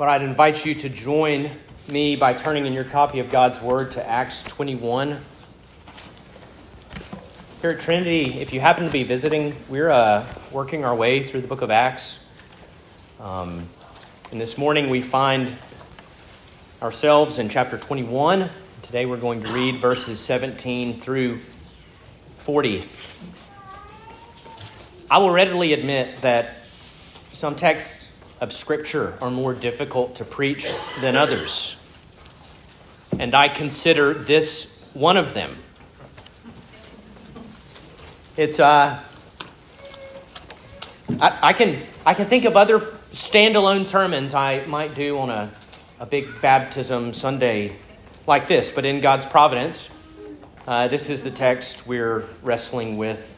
But 0.00 0.08
I'd 0.08 0.22
invite 0.22 0.64
you 0.64 0.74
to 0.76 0.88
join 0.88 1.50
me 1.86 2.16
by 2.16 2.32
turning 2.32 2.64
in 2.64 2.72
your 2.72 2.84
copy 2.84 3.18
of 3.18 3.30
God's 3.30 3.60
Word 3.60 3.92
to 3.92 4.08
Acts 4.08 4.42
21. 4.44 5.20
Here 7.60 7.70
at 7.72 7.80
Trinity, 7.80 8.40
if 8.40 8.54
you 8.54 8.60
happen 8.60 8.86
to 8.86 8.90
be 8.90 9.02
visiting, 9.02 9.54
we're 9.68 9.90
uh, 9.90 10.24
working 10.50 10.86
our 10.86 10.94
way 10.94 11.22
through 11.22 11.42
the 11.42 11.48
book 11.48 11.60
of 11.60 11.70
Acts. 11.70 12.24
Um, 13.18 13.68
and 14.30 14.40
this 14.40 14.56
morning 14.56 14.88
we 14.88 15.02
find 15.02 15.54
ourselves 16.80 17.38
in 17.38 17.50
chapter 17.50 17.76
21. 17.76 18.48
Today 18.80 19.04
we're 19.04 19.18
going 19.18 19.42
to 19.42 19.52
read 19.52 19.82
verses 19.82 20.18
17 20.18 21.02
through 21.02 21.40
40. 22.38 22.88
I 25.10 25.18
will 25.18 25.30
readily 25.30 25.74
admit 25.74 26.22
that 26.22 26.56
some 27.34 27.54
texts 27.54 28.09
of 28.40 28.52
Scripture 28.52 29.18
are 29.20 29.30
more 29.30 29.52
difficult 29.52 30.16
to 30.16 30.24
preach 30.24 30.66
than 31.00 31.14
others. 31.14 31.76
And 33.18 33.34
I 33.34 33.48
consider 33.48 34.14
this 34.14 34.80
one 34.94 35.16
of 35.16 35.34
them. 35.34 35.58
It's, 38.36 38.58
uh, 38.58 39.02
I, 41.20 41.38
I, 41.42 41.52
can, 41.52 41.82
I 42.06 42.14
can 42.14 42.26
think 42.26 42.46
of 42.46 42.56
other 42.56 42.80
standalone 43.12 43.86
sermons 43.86 44.32
I 44.32 44.64
might 44.66 44.94
do 44.94 45.18
on 45.18 45.28
a, 45.28 45.52
a 45.98 46.06
big 46.06 46.40
baptism 46.40 47.12
Sunday 47.12 47.76
like 48.26 48.46
this, 48.46 48.70
but 48.70 48.86
in 48.86 49.00
God's 49.00 49.26
providence, 49.26 49.90
uh, 50.66 50.88
this 50.88 51.10
is 51.10 51.22
the 51.22 51.30
text 51.30 51.86
we're 51.86 52.24
wrestling 52.42 52.96
with 52.96 53.36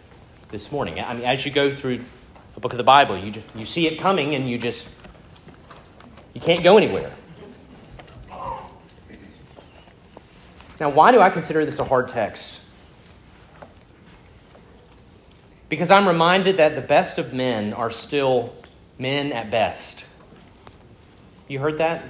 this 0.51 0.71
morning. 0.71 1.01
I 1.01 1.15
mean, 1.15 1.24
as 1.24 1.45
you 1.45 1.51
go 1.51 1.74
through 1.74 2.05
a 2.56 2.61
book 2.61 2.73
of 2.73 2.79
the 2.79 2.84
Bible. 2.84 3.16
You, 3.16 3.30
just, 3.30 3.47
you 3.55 3.66
see 3.66 3.87
it 3.87 3.98
coming 3.98 4.34
and 4.34 4.48
you 4.48 4.59
just, 4.59 4.88
you 6.34 6.41
can't 6.41 6.62
go 6.62 6.77
anywhere. 6.77 7.12
Now, 10.80 10.91
why 10.91 11.13
do 11.13 11.21
I 11.21 11.30
consider 11.30 11.65
this 11.65 11.79
a 11.79 11.85
hard 11.85 12.09
text? 12.09 12.60
Because 15.68 15.91
I'm 15.91 16.07
reminded 16.07 16.57
that 16.57 16.74
the 16.74 16.82
best 16.82 17.18
of 17.18 17.32
men 17.32 17.73
are 17.73 17.91
still 17.91 18.52
men 18.98 19.32
at 19.32 19.51
best. 19.51 20.04
You 21.48 21.60
heard 21.60 21.79
that? 21.79 22.04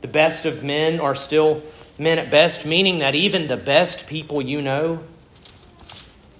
The 0.00 0.08
best 0.08 0.46
of 0.46 0.64
men 0.64 0.98
are 1.00 1.14
still 1.14 1.62
men 1.98 2.18
at 2.18 2.30
best, 2.30 2.64
meaning 2.64 2.98
that 3.00 3.14
even 3.14 3.46
the 3.46 3.56
best 3.56 4.06
people 4.06 4.42
you 4.42 4.60
know 4.60 5.04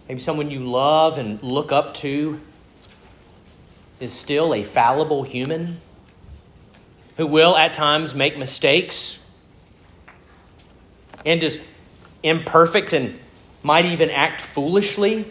maybe 0.09 0.21
someone 0.21 0.51
you 0.51 0.61
love 0.61 1.19
and 1.19 1.43
look 1.43 1.73
up 1.73 1.95
to, 1.95 2.41
is 4.01 4.13
still 4.13 4.53
a 4.53 4.65
fallible 4.65 5.23
human 5.23 5.81
who 7.17 7.27
will 7.27 7.57
at 7.57 7.73
times 7.73 8.15
make 8.15 8.37
mistakes 8.37 9.19
and 11.25 11.43
is 11.43 11.63
imperfect 12.23 12.93
and 12.93 13.19
might 13.63 13.85
even 13.85 14.11
act 14.11 14.41
foolishly. 14.41 15.31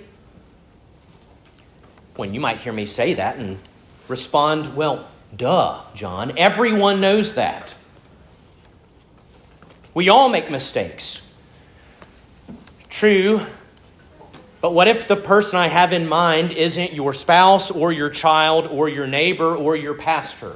When 2.15 2.33
you 2.33 2.39
might 2.39 2.59
hear 2.59 2.71
me 2.71 2.85
say 2.85 3.15
that 3.15 3.37
and 3.37 3.59
respond, 4.07 4.75
well, 4.75 5.07
duh, 5.35 5.81
John, 5.93 6.37
everyone 6.37 7.01
knows 7.01 7.35
that. 7.35 7.75
We 9.93 10.07
all 10.07 10.29
make 10.29 10.49
mistakes. 10.49 11.27
True, 12.89 13.41
but 14.61 14.73
what 14.75 14.87
if 14.87 15.07
the 15.07 15.15
person 15.15 15.57
I 15.57 15.67
have 15.67 15.91
in 15.91 16.07
mind 16.07 16.51
isn't 16.51 16.93
your 16.93 17.15
spouse 17.15 17.71
or 17.71 17.91
your 17.91 18.11
child 18.11 18.67
or 18.67 18.87
your 18.87 19.07
neighbor 19.07 19.55
or 19.55 19.75
your 19.75 19.95
pastor? 19.95 20.55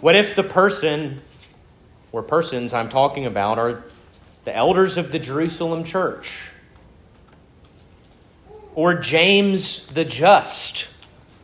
What 0.00 0.16
if 0.16 0.34
the 0.34 0.42
person 0.42 1.20
or 2.10 2.22
persons 2.22 2.72
I'm 2.72 2.88
talking 2.88 3.26
about 3.26 3.58
are 3.58 3.84
the 4.44 4.56
elders 4.56 4.96
of 4.96 5.12
the 5.12 5.18
Jerusalem 5.18 5.84
church? 5.84 6.30
Or 8.74 8.94
James 8.94 9.86
the 9.88 10.04
just? 10.04 10.88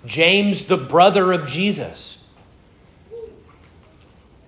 James 0.06 0.66
the 0.66 0.76
brother 0.76 1.32
of 1.32 1.46
Jesus? 1.46 2.24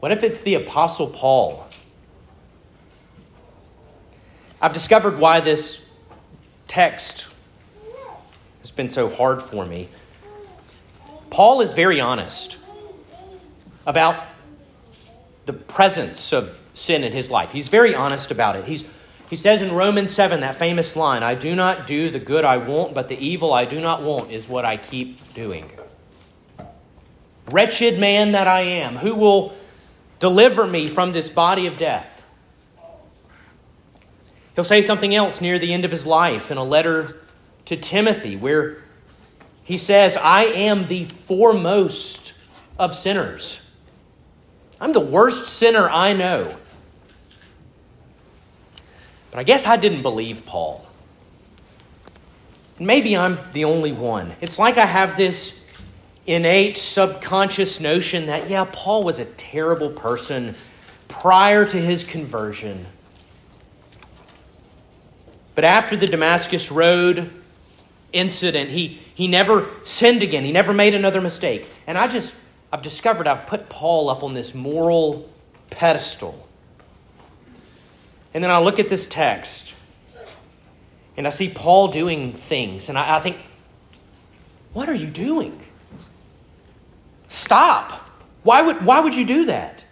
What 0.01 0.11
if 0.11 0.23
it's 0.23 0.41
the 0.41 0.55
Apostle 0.55 1.09
Paul? 1.09 1.67
I've 4.63 4.73
discovered 4.73 5.19
why 5.19 5.41
this 5.41 5.85
text 6.69 7.27
has 8.61 8.71
been 8.71 8.91
so 8.91 9.11
hard 9.11 9.43
for 9.43 9.67
me. 9.67 9.89
Paul 11.31 11.63
is 11.63 11.73
very 11.73 12.01
honest 12.01 12.59
about 13.85 14.25
the 15.47 15.53
presence 15.53 16.33
of 16.33 16.63
sin 16.75 17.03
in 17.03 17.11
his 17.11 17.29
life. 17.29 17.51
He's 17.51 17.67
very 17.67 17.93
honest 17.93 18.31
about 18.31 18.55
it. 18.55 18.65
He's, 18.65 18.85
he 19.29 19.35
says 19.35 19.63
in 19.63 19.75
Romans 19.75 20.13
7, 20.13 20.39
that 20.43 20.55
famous 20.55 20.95
line, 20.95 21.25
I 21.25 21.35
do 21.35 21.57
not 21.57 21.89
do 21.89 22.11
the 22.11 22.21
good 22.21 22.45
I 22.45 22.59
want, 22.59 22.95
but 22.95 23.09
the 23.09 23.19
evil 23.19 23.53
I 23.53 23.65
do 23.65 23.81
not 23.81 24.03
want 24.03 24.31
is 24.31 24.49
what 24.49 24.65
I 24.65 24.77
keep 24.77 25.35
doing. 25.35 25.73
Wretched 27.51 27.99
man 27.99 28.31
that 28.31 28.47
I 28.47 28.61
am, 28.61 28.95
who 28.95 29.17
will 29.17 29.57
deliver 30.21 30.69
me 30.69 30.87
from 30.87 31.11
this 31.11 31.29
body 31.29 31.67
of 31.67 31.79
death? 31.79 32.12
He'll 34.55 34.65
say 34.65 34.83
something 34.83 35.15
else 35.15 35.41
near 35.41 35.59
the 35.59 35.73
end 35.73 35.85
of 35.85 35.91
his 35.91 36.05
life 36.05 36.51
in 36.51 36.59
a 36.59 36.65
letter 36.65 37.21
to 37.67 37.77
Timothy 37.77 38.37
where 38.37 38.83
he 39.65 39.79
says, 39.79 40.17
I 40.17 40.45
am 40.45 40.89
the 40.89 41.05
foremost 41.05 42.35
of 42.79 42.95
sinners. 42.95 43.61
I'm 44.81 44.93
the 44.93 45.01
worst 45.01 45.49
sinner 45.49 45.89
I 45.89 46.13
know. 46.13 46.57
But 49.31 49.39
I 49.39 49.45
guess 49.45 49.67
I 49.67 49.77
didn't 49.77 50.03
believe 50.03 50.45
Paul. 50.45 50.87
Maybe 52.79 53.17
I'm 53.17 53.39
the 53.53 53.65
only 53.65 53.93
one. 53.93 54.35
It's 54.41 54.59
like 54.59 54.77
I 54.77 54.87
have 54.87 55.17
this 55.17 55.61
innate 56.27 56.77
subconscious 56.77 57.81
notion 57.81 58.27
that, 58.27 58.51
yeah, 58.51 58.67
Paul 58.71 59.05
was 59.05 59.19
a 59.19 59.25
terrible 59.25 59.91
person 59.91 60.55
prior 61.09 61.65
to 61.65 61.81
his 61.81 62.05
conversion. 62.05 62.87
But 65.55 65.65
after 65.65 65.97
the 65.97 66.07
Damascus 66.07 66.71
Road 66.71 67.31
incident, 68.13 68.71
he, 68.71 69.01
he 69.15 69.29
never 69.29 69.69
sinned 69.85 70.23
again. 70.23 70.45
He 70.45 70.53
never 70.53 70.73
made 70.73 70.95
another 70.95 71.21
mistake. 71.21 71.67
And 71.87 71.99
I 71.99 72.09
just, 72.09 72.35
I've 72.73 72.83
discovered 72.83 73.27
I've 73.27 73.47
put 73.47 73.69
Paul 73.69 74.09
up 74.09 74.23
on 74.23 74.35
this 74.35 74.55
moral 74.55 75.29
pedestal. 75.71 76.49
And 78.35 78.43
then 78.43 78.51
I 78.51 78.59
look 78.59 78.79
at 78.79 78.89
this 78.89 79.07
text 79.07 79.75
and 81.17 81.27
I 81.27 81.31
see 81.31 81.51
Paul 81.51 81.89
doing 81.89 82.33
things. 82.33 82.89
And 82.89 82.97
I, 82.97 83.17
I 83.17 83.21
think, 83.21 83.37
what 84.73 84.89
are 84.89 84.95
you 84.95 85.09
doing? 85.09 85.61
Stop. 87.29 88.11
Why 88.43 88.63
would, 88.63 88.85
why 88.85 89.01
would 89.01 89.15
you 89.15 89.27
do 89.27 89.47
that? 89.47 89.85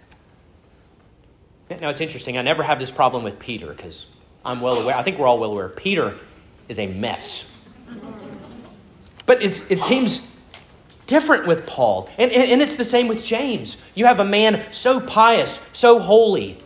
Now, 1.81 1.91
it's 1.91 2.01
interesting. 2.01 2.37
I 2.37 2.43
never 2.43 2.63
have 2.63 2.79
this 2.79 2.91
problem 2.91 3.23
with 3.23 3.39
Peter 3.39 3.73
because 3.73 4.07
I'm 4.45 4.61
well 4.61 4.81
aware, 4.81 4.97
I 4.97 5.03
think 5.03 5.19
we're 5.19 5.27
all 5.27 5.39
well 5.39 5.53
aware, 5.53 5.69
Peter 5.69 6.17
is 6.69 6.79
a 6.79 6.87
mess. 6.87 7.51
But 9.27 9.43
it 9.43 9.81
seems 9.81 10.31
different 11.07 11.47
with 11.47 11.67
Paul. 11.67 12.09
And, 12.19 12.31
and, 12.31 12.53
and 12.53 12.63
it's 12.63 12.77
the 12.77 12.85
same 12.85 13.09
with 13.09 13.25
James. 13.25 13.77
You 13.95 14.07
have 14.07 14.21
a 14.21 14.25
man 14.25 14.65
so 14.71 15.01
pious, 15.01 15.61
so 15.73 15.99
holy, 15.99 16.57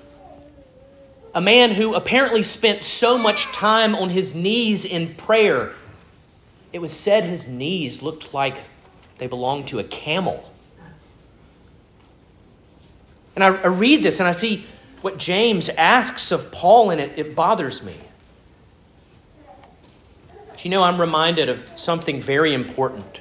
a 1.35 1.41
man 1.41 1.73
who 1.73 1.95
apparently 1.95 2.43
spent 2.43 2.85
so 2.85 3.19
much 3.19 3.47
time 3.47 3.95
on 3.95 4.11
his 4.11 4.35
knees 4.35 4.85
in 4.85 5.15
prayer. 5.15 5.73
It 6.73 6.81
was 6.81 6.93
said 6.93 7.25
his 7.25 7.49
knees 7.49 8.03
looked 8.03 8.35
like 8.35 8.59
they 9.19 9.27
belonged 9.27 9.69
to 9.69 9.79
a 9.79 9.85
camel. 9.85 10.51
And 13.35 13.43
I, 13.43 13.49
I 13.49 13.67
read 13.67 14.03
this 14.03 14.21
and 14.21 14.29
I 14.29 14.33
see 14.33 14.67
what 15.05 15.19
James 15.19 15.69
asks 15.69 16.33
of 16.33 16.51
Paul, 16.51 16.89
and 16.89 16.99
it, 16.99 17.19
it 17.19 17.35
bothers 17.35 17.83
me. 17.83 17.95
But 20.49 20.65
you 20.65 20.71
know, 20.71 20.83
I'm 20.83 20.99
reminded 20.99 21.51
of 21.51 21.63
something 21.77 22.23
very 22.23 22.55
important. 22.55 23.21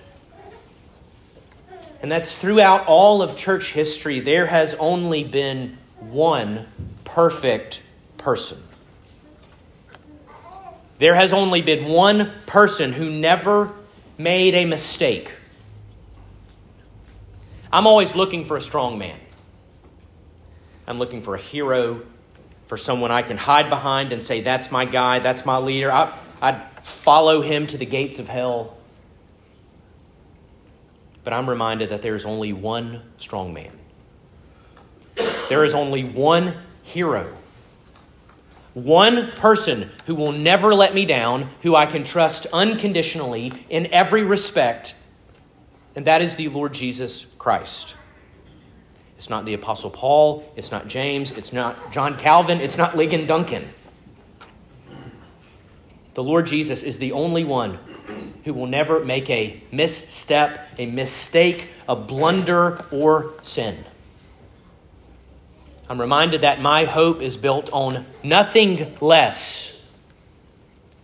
And 2.01 2.09
that's 2.09 2.39
throughout 2.39 2.87
all 2.87 3.21
of 3.21 3.35
church 3.35 3.73
history, 3.73 4.21
there 4.21 4.45
has 4.45 4.75
only 4.75 5.25
been 5.25 5.77
one 5.99 6.67
perfect 7.03 7.81
person. 8.17 8.63
There 10.99 11.15
has 11.15 11.33
only 11.33 11.61
been 11.61 11.89
one 11.89 12.31
person 12.45 12.93
who 12.93 13.09
never 13.09 13.73
made 14.17 14.55
a 14.55 14.63
mistake. 14.63 15.29
I'm 17.73 17.87
always 17.87 18.15
looking 18.15 18.45
for 18.45 18.55
a 18.55 18.61
strong 18.61 18.97
man. 18.97 19.19
I'm 20.87 20.99
looking 20.99 21.21
for 21.21 21.35
a 21.35 21.39
hero, 21.39 22.01
for 22.67 22.77
someone 22.77 23.11
I 23.11 23.21
can 23.21 23.37
hide 23.37 23.69
behind 23.69 24.13
and 24.13 24.23
say, 24.23 24.41
that's 24.41 24.71
my 24.71 24.85
guy, 24.85 25.19
that's 25.19 25.45
my 25.45 25.57
leader. 25.57 25.91
I, 25.91 26.17
I'd 26.41 26.61
follow 26.83 27.41
him 27.41 27.67
to 27.67 27.77
the 27.77 27.85
gates 27.85 28.19
of 28.19 28.27
hell. 28.27 28.77
but 31.23 31.33
I'm 31.33 31.49
reminded 31.49 31.89
that 31.89 32.01
there 32.01 32.15
is 32.15 32.25
only 32.25 32.51
one 32.53 33.01
strong 33.17 33.53
man. 33.53 33.71
There 35.49 35.63
is 35.63 35.73
only 35.73 36.03
one 36.03 36.57
hero. 36.81 37.33
One 38.73 39.31
person 39.31 39.91
who 40.05 40.15
will 40.15 40.31
never 40.31 40.73
let 40.73 40.93
me 40.93 41.05
down, 41.05 41.49
who 41.61 41.75
I 41.75 41.85
can 41.85 42.03
trust 42.03 42.47
unconditionally 42.51 43.53
in 43.69 43.87
every 43.93 44.23
respect, 44.23 44.95
and 45.95 46.05
that 46.05 46.21
is 46.21 46.35
the 46.35 46.49
Lord 46.49 46.73
Jesus 46.73 47.27
Christ. 47.37 47.95
It's 49.17 49.29
not 49.29 49.45
the 49.45 49.53
Apostle 49.53 49.89
Paul, 49.89 50.51
it's 50.55 50.71
not 50.71 50.87
James, 50.87 51.31
it's 51.31 51.53
not 51.53 51.91
John 51.91 52.17
Calvin, 52.17 52.59
it's 52.59 52.77
not 52.77 52.93
Ligon 52.93 53.27
Duncan. 53.27 53.69
The 56.13 56.23
Lord 56.23 56.45
Jesus 56.45 56.83
is 56.83 56.99
the 56.99 57.11
only 57.13 57.43
one 57.43 57.79
who 58.45 58.53
will 58.53 58.67
never 58.67 59.03
make 59.03 59.29
a 59.29 59.61
misstep, 59.71 60.67
a 60.77 60.85
mistake, 60.85 61.69
a 61.87 61.95
blunder, 61.95 62.83
or 62.91 63.33
sin. 63.41 63.85
I'm 65.89 65.99
reminded 65.99 66.41
that 66.41 66.61
my 66.61 66.85
hope 66.85 67.21
is 67.21 67.37
built 67.37 67.69
on 67.71 68.05
nothing 68.23 68.95
less 69.01 69.81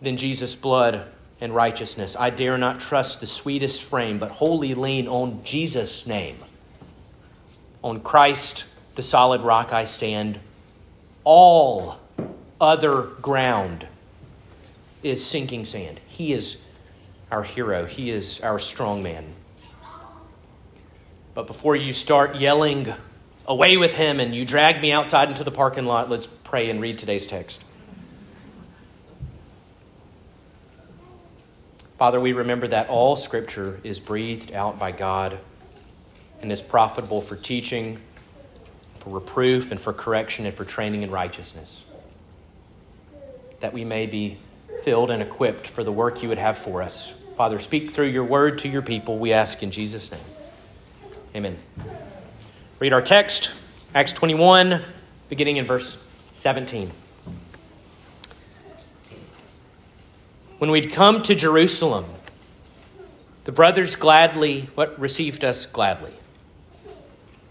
than 0.02 0.18
Jesus' 0.18 0.56
blood 0.56 1.06
and 1.42 1.54
righteousness. 1.54 2.16
I 2.18 2.30
dare 2.30 2.58
not 2.58 2.80
trust 2.80 3.20
the 3.20 3.28
sweetest 3.28 3.84
frame, 3.84 4.20
but 4.20 4.32
wholly 4.32 4.74
lean 4.74 5.08
on 5.08 5.44
Jesus' 5.44 6.06
name. 6.06 6.38
On 7.84 8.02
Christ, 8.02 8.66
the 8.96 9.02
solid 9.02 9.42
rock, 9.42 9.72
I 9.72 9.86
stand. 9.86 10.40
All 11.24 11.98
other 12.60 13.04
ground 13.22 13.88
is 15.02 15.26
sinking 15.26 15.66
sand. 15.66 16.00
He 16.08 16.34
is 16.34 16.62
our 17.32 17.44
hero, 17.44 17.86
He 17.86 18.10
is 18.10 18.42
our 18.42 18.60
strong 18.60 19.04
man. 19.04 19.34
But 21.34 21.48
before 21.48 21.76
you 21.76 21.94
start 21.94 22.36
yelling, 22.36 22.94
away 23.48 23.78
with 23.78 23.94
him, 23.94 24.20
and 24.20 24.36
you 24.36 24.44
drag 24.46 24.82
me 24.82 24.92
outside 24.92 25.30
into 25.30 25.44
the 25.44 25.52
parking 25.52 25.86
lot, 25.86 26.10
let's 26.10 26.26
pray 26.26 26.70
and 26.70 26.82
read 26.82 26.98
today's 26.98 27.28
text. 27.28 27.64
Father, 31.98 32.20
we 32.20 32.34
remember 32.34 32.68
that 32.68 32.90
all 32.90 33.16
Scripture 33.16 33.80
is 33.84 34.00
breathed 34.00 34.52
out 34.52 34.80
by 34.80 34.92
God 34.92 35.40
and 36.42 36.52
is 36.52 36.62
profitable 36.62 37.22
for 37.22 37.36
teaching, 37.36 38.00
for 39.00 39.10
reproof, 39.12 39.72
and 39.72 39.80
for 39.80 39.94
correction, 39.94 40.46
and 40.46 40.56
for 40.56 40.66
training 40.66 41.04
in 41.04 41.12
righteousness. 41.12 41.84
That 43.60 43.74
we 43.74 43.84
may 43.84 44.06
be 44.06 44.38
filled 44.84 45.12
and 45.12 45.22
equipped 45.22 45.68
for 45.68 45.84
the 45.84 45.92
work 45.92 46.22
you 46.24 46.30
would 46.30 46.38
have 46.38 46.58
for 46.58 46.82
us. 46.82 47.14
Father, 47.36 47.60
speak 47.60 47.92
through 47.92 48.08
your 48.08 48.24
word 48.24 48.60
to 48.60 48.68
your 48.68 48.82
people, 48.82 49.18
we 49.18 49.34
ask 49.34 49.64
in 49.64 49.72
Jesus' 49.72 50.12
name. 50.12 50.22
Amen. 51.36 51.58
Read 52.80 52.94
our 52.94 53.02
text, 53.02 53.52
Acts 53.94 54.14
21, 54.14 54.84
beginning 55.30 55.58
in 55.58 55.66
verse 55.66 55.98
17. 56.34 56.92
When 60.58 60.72
we'd 60.72 60.92
come 60.92 61.24
to 61.24 61.36
Jerusalem, 61.36 62.06
the 63.46 63.52
brothers 63.52 63.96
gladly 63.96 64.70
what 64.76 65.00
received 65.00 65.46
us 65.46 65.66
gladly. 65.66 66.14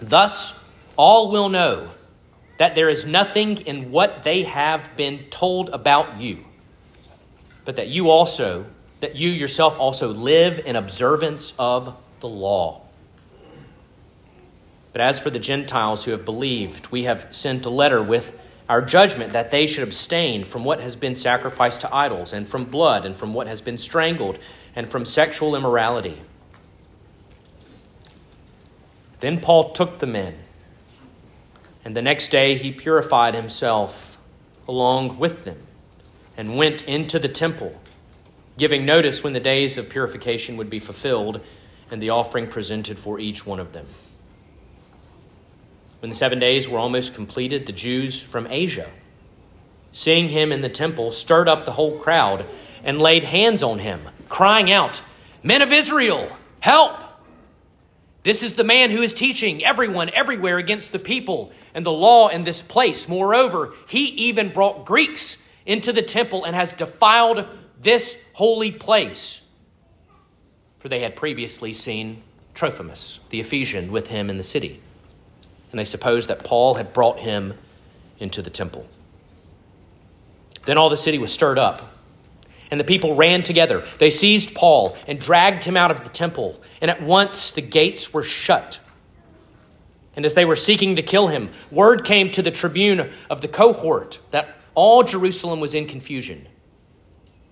Thus, 0.00 0.64
all 0.96 1.30
will 1.30 1.48
know 1.48 1.90
that 2.58 2.74
there 2.74 2.88
is 2.88 3.04
nothing 3.04 3.58
in 3.58 3.90
what 3.90 4.24
they 4.24 4.42
have 4.42 4.96
been 4.96 5.24
told 5.30 5.70
about 5.70 6.20
you, 6.20 6.44
but 7.64 7.76
that 7.76 7.88
you 7.88 8.10
also, 8.10 8.66
that 9.00 9.16
you 9.16 9.30
yourself 9.30 9.78
also 9.78 10.08
live 10.08 10.58
in 10.58 10.76
observance 10.76 11.54
of 11.58 11.96
the 12.20 12.28
law. 12.28 12.82
But 14.92 15.00
as 15.00 15.18
for 15.18 15.30
the 15.30 15.38
Gentiles 15.38 16.04
who 16.04 16.10
have 16.10 16.24
believed, 16.24 16.88
we 16.88 17.04
have 17.04 17.28
sent 17.30 17.64
a 17.64 17.70
letter 17.70 18.02
with 18.02 18.38
our 18.68 18.82
judgment 18.82 19.32
that 19.32 19.50
they 19.50 19.66
should 19.66 19.82
abstain 19.82 20.44
from 20.44 20.64
what 20.64 20.80
has 20.80 20.96
been 20.96 21.16
sacrificed 21.16 21.80
to 21.80 21.94
idols, 21.94 22.32
and 22.32 22.48
from 22.48 22.64
blood, 22.64 23.04
and 23.04 23.16
from 23.16 23.34
what 23.34 23.46
has 23.46 23.60
been 23.60 23.78
strangled, 23.78 24.38
and 24.76 24.90
from 24.90 25.04
sexual 25.04 25.56
immorality. 25.56 26.20
Then 29.20 29.40
Paul 29.40 29.72
took 29.72 29.98
the 29.98 30.06
men, 30.06 30.34
and 31.84 31.96
the 31.96 32.02
next 32.02 32.30
day 32.30 32.56
he 32.56 32.72
purified 32.72 33.34
himself 33.34 34.18
along 34.66 35.18
with 35.18 35.44
them, 35.44 35.58
and 36.36 36.56
went 36.56 36.82
into 36.82 37.18
the 37.18 37.28
temple, 37.28 37.80
giving 38.56 38.86
notice 38.86 39.22
when 39.22 39.32
the 39.32 39.40
days 39.40 39.76
of 39.76 39.90
purification 39.90 40.56
would 40.56 40.70
be 40.70 40.78
fulfilled, 40.78 41.40
and 41.90 42.00
the 42.00 42.10
offering 42.10 42.46
presented 42.46 42.98
for 42.98 43.18
each 43.18 43.44
one 43.44 43.60
of 43.60 43.72
them. 43.72 43.86
When 46.00 46.10
the 46.10 46.16
seven 46.16 46.38
days 46.38 46.66
were 46.66 46.78
almost 46.78 47.14
completed, 47.14 47.66
the 47.66 47.72
Jews 47.72 48.22
from 48.22 48.46
Asia, 48.46 48.90
seeing 49.92 50.30
him 50.30 50.50
in 50.50 50.62
the 50.62 50.68
temple, 50.70 51.10
stirred 51.10 51.48
up 51.48 51.64
the 51.64 51.72
whole 51.72 51.98
crowd 51.98 52.46
and 52.82 53.02
laid 53.02 53.24
hands 53.24 53.62
on 53.62 53.80
him, 53.80 54.00
crying 54.28 54.72
out, 54.72 55.02
Men 55.42 55.60
of 55.60 55.72
Israel, 55.72 56.30
help! 56.60 57.09
This 58.22 58.42
is 58.42 58.54
the 58.54 58.64
man 58.64 58.90
who 58.90 59.02
is 59.02 59.14
teaching 59.14 59.64
everyone 59.64 60.10
everywhere 60.10 60.58
against 60.58 60.92
the 60.92 60.98
people 60.98 61.52
and 61.74 61.86
the 61.86 61.92
law 61.92 62.28
in 62.28 62.44
this 62.44 62.60
place. 62.60 63.08
Moreover, 63.08 63.72
he 63.88 64.06
even 64.08 64.52
brought 64.52 64.84
Greeks 64.84 65.38
into 65.64 65.92
the 65.92 66.02
temple 66.02 66.44
and 66.44 66.54
has 66.54 66.72
defiled 66.72 67.46
this 67.80 68.16
holy 68.34 68.72
place. 68.72 69.40
For 70.78 70.88
they 70.88 71.00
had 71.00 71.16
previously 71.16 71.72
seen 71.72 72.22
Trophimus, 72.54 73.20
the 73.30 73.40
Ephesian, 73.40 73.90
with 73.90 74.08
him 74.08 74.28
in 74.28 74.36
the 74.36 74.44
city 74.44 74.80
and 75.70 75.78
they 75.78 75.84
supposed 75.84 76.28
that 76.28 76.44
Paul 76.44 76.74
had 76.74 76.92
brought 76.92 77.20
him 77.20 77.54
into 78.18 78.42
the 78.42 78.50
temple. 78.50 78.86
Then 80.66 80.76
all 80.76 80.90
the 80.90 80.96
city 80.96 81.18
was 81.18 81.32
stirred 81.32 81.58
up, 81.58 81.89
and 82.70 82.78
the 82.78 82.84
people 82.84 83.16
ran 83.16 83.42
together. 83.42 83.86
They 83.98 84.10
seized 84.10 84.54
Paul 84.54 84.96
and 85.06 85.20
dragged 85.20 85.64
him 85.64 85.76
out 85.76 85.90
of 85.90 86.04
the 86.04 86.10
temple, 86.10 86.60
and 86.80 86.90
at 86.90 87.02
once 87.02 87.50
the 87.50 87.62
gates 87.62 88.12
were 88.12 88.22
shut. 88.24 88.78
And 90.14 90.24
as 90.24 90.34
they 90.34 90.44
were 90.44 90.56
seeking 90.56 90.96
to 90.96 91.02
kill 91.02 91.28
him, 91.28 91.50
word 91.70 92.04
came 92.04 92.30
to 92.32 92.42
the 92.42 92.50
tribune 92.50 93.10
of 93.28 93.40
the 93.40 93.48
cohort 93.48 94.18
that 94.30 94.56
all 94.74 95.02
Jerusalem 95.02 95.60
was 95.60 95.74
in 95.74 95.86
confusion. 95.86 96.46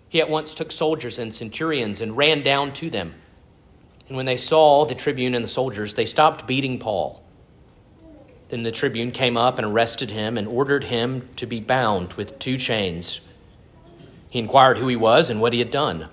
He 0.08 0.20
at 0.20 0.30
once 0.30 0.54
took 0.54 0.72
soldiers 0.72 1.18
and 1.18 1.34
centurions 1.34 2.00
and 2.00 2.16
ran 2.16 2.42
down 2.42 2.72
to 2.74 2.90
them. 2.90 3.14
And 4.08 4.16
when 4.16 4.26
they 4.26 4.38
saw 4.38 4.86
the 4.86 4.94
tribune 4.94 5.34
and 5.34 5.44
the 5.44 5.48
soldiers, 5.48 5.94
they 5.94 6.06
stopped 6.06 6.46
beating 6.46 6.78
Paul. 6.78 7.22
Then 8.48 8.62
the 8.62 8.72
tribune 8.72 9.12
came 9.12 9.36
up 9.36 9.58
and 9.58 9.66
arrested 9.66 10.10
him 10.10 10.38
and 10.38 10.48
ordered 10.48 10.84
him 10.84 11.28
to 11.36 11.46
be 11.46 11.60
bound 11.60 12.14
with 12.14 12.38
two 12.38 12.56
chains. 12.56 13.20
He 14.30 14.38
inquired 14.38 14.78
who 14.78 14.88
he 14.88 14.96
was 14.96 15.30
and 15.30 15.40
what 15.40 15.52
he 15.52 15.58
had 15.58 15.70
done. 15.70 16.08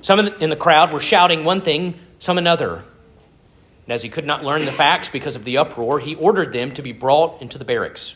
Some 0.00 0.20
in 0.20 0.50
the 0.50 0.56
crowd 0.56 0.92
were 0.92 1.00
shouting 1.00 1.44
one 1.44 1.60
thing, 1.60 1.98
some 2.18 2.38
another. 2.38 2.84
And 3.84 3.94
as 3.94 4.02
he 4.02 4.08
could 4.08 4.26
not 4.26 4.44
learn 4.44 4.64
the 4.64 4.72
facts 4.72 5.08
because 5.08 5.34
of 5.34 5.44
the 5.44 5.58
uproar, 5.58 5.98
he 5.98 6.14
ordered 6.14 6.52
them 6.52 6.72
to 6.74 6.82
be 6.82 6.92
brought 6.92 7.42
into 7.42 7.58
the 7.58 7.64
barracks. 7.64 8.14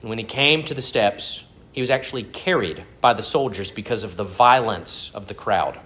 And 0.00 0.08
when 0.08 0.18
he 0.18 0.24
came 0.24 0.64
to 0.64 0.74
the 0.74 0.82
steps, 0.82 1.44
he 1.72 1.80
was 1.80 1.90
actually 1.90 2.22
carried 2.22 2.84
by 3.00 3.12
the 3.12 3.22
soldiers 3.22 3.70
because 3.70 4.04
of 4.04 4.16
the 4.16 4.24
violence 4.24 5.10
of 5.14 5.26
the 5.26 5.34
crowd. 5.34 5.78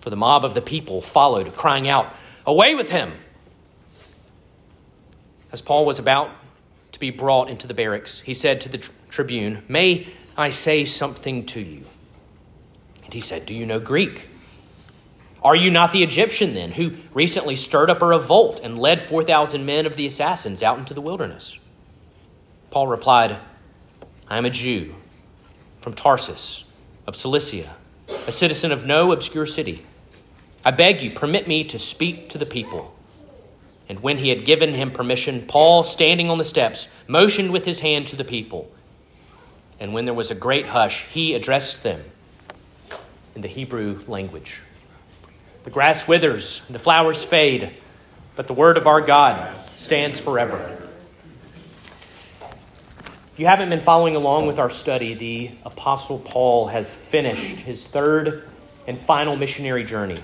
For 0.00 0.10
the 0.10 0.16
mob 0.16 0.44
of 0.44 0.54
the 0.54 0.62
people 0.62 1.02
followed, 1.02 1.54
crying 1.54 1.88
out, 1.88 2.14
Away 2.46 2.74
with 2.74 2.90
him! 2.90 3.14
As 5.52 5.60
Paul 5.60 5.84
was 5.84 5.98
about 5.98 6.30
to 6.92 7.00
be 7.00 7.10
brought 7.10 7.50
into 7.50 7.66
the 7.66 7.74
barracks, 7.74 8.20
he 8.20 8.32
said 8.32 8.60
to 8.62 8.68
the 8.68 8.88
tribune, 9.18 9.64
May 9.66 10.06
I 10.36 10.50
say 10.50 10.84
something 10.84 11.44
to 11.46 11.60
you? 11.60 11.82
And 13.04 13.12
he 13.12 13.20
said, 13.20 13.46
Do 13.46 13.52
you 13.52 13.66
know 13.66 13.80
Greek? 13.80 14.28
Are 15.42 15.56
you 15.56 15.72
not 15.72 15.90
the 15.90 16.04
Egyptian 16.04 16.54
then, 16.54 16.70
who 16.70 16.92
recently 17.12 17.56
stirred 17.56 17.90
up 17.90 18.00
a 18.00 18.06
revolt 18.06 18.60
and 18.62 18.78
led 18.78 19.02
4,000 19.02 19.66
men 19.66 19.86
of 19.86 19.96
the 19.96 20.06
assassins 20.06 20.62
out 20.62 20.78
into 20.78 20.94
the 20.94 21.00
wilderness? 21.00 21.58
Paul 22.70 22.86
replied, 22.86 23.38
I 24.28 24.38
am 24.38 24.44
a 24.44 24.50
Jew 24.50 24.94
from 25.80 25.94
Tarsus 25.94 26.64
of 27.04 27.16
Cilicia, 27.16 27.74
a 28.28 28.30
citizen 28.30 28.70
of 28.70 28.86
no 28.86 29.10
obscure 29.10 29.48
city. 29.48 29.84
I 30.64 30.70
beg 30.70 31.02
you, 31.02 31.10
permit 31.10 31.48
me 31.48 31.64
to 31.64 31.78
speak 31.80 32.28
to 32.28 32.38
the 32.38 32.46
people. 32.46 32.94
And 33.88 33.98
when 33.98 34.18
he 34.18 34.28
had 34.28 34.44
given 34.44 34.74
him 34.74 34.92
permission, 34.92 35.44
Paul, 35.48 35.82
standing 35.82 36.30
on 36.30 36.38
the 36.38 36.44
steps, 36.44 36.86
motioned 37.08 37.50
with 37.50 37.64
his 37.64 37.80
hand 37.80 38.06
to 38.08 38.16
the 38.16 38.22
people. 38.22 38.70
And 39.80 39.92
when 39.92 40.04
there 40.04 40.14
was 40.14 40.30
a 40.30 40.34
great 40.34 40.66
hush, 40.66 41.06
he 41.10 41.34
addressed 41.34 41.82
them 41.82 42.04
in 43.34 43.42
the 43.42 43.48
Hebrew 43.48 44.02
language. 44.08 44.60
The 45.64 45.70
grass 45.70 46.08
withers, 46.08 46.62
and 46.66 46.74
the 46.74 46.80
flowers 46.80 47.22
fade, 47.22 47.76
but 48.36 48.46
the 48.46 48.54
word 48.54 48.76
of 48.76 48.86
our 48.86 49.00
God 49.00 49.54
stands 49.76 50.18
forever. 50.18 50.76
If 53.32 53.40
you 53.40 53.46
haven't 53.46 53.68
been 53.68 53.80
following 53.80 54.16
along 54.16 54.48
with 54.48 54.58
our 54.58 54.70
study, 54.70 55.14
the 55.14 55.52
Apostle 55.64 56.18
Paul 56.18 56.66
has 56.66 56.94
finished 56.94 57.60
his 57.60 57.86
third 57.86 58.48
and 58.88 58.98
final 58.98 59.36
missionary 59.36 59.84
journey. 59.84 60.18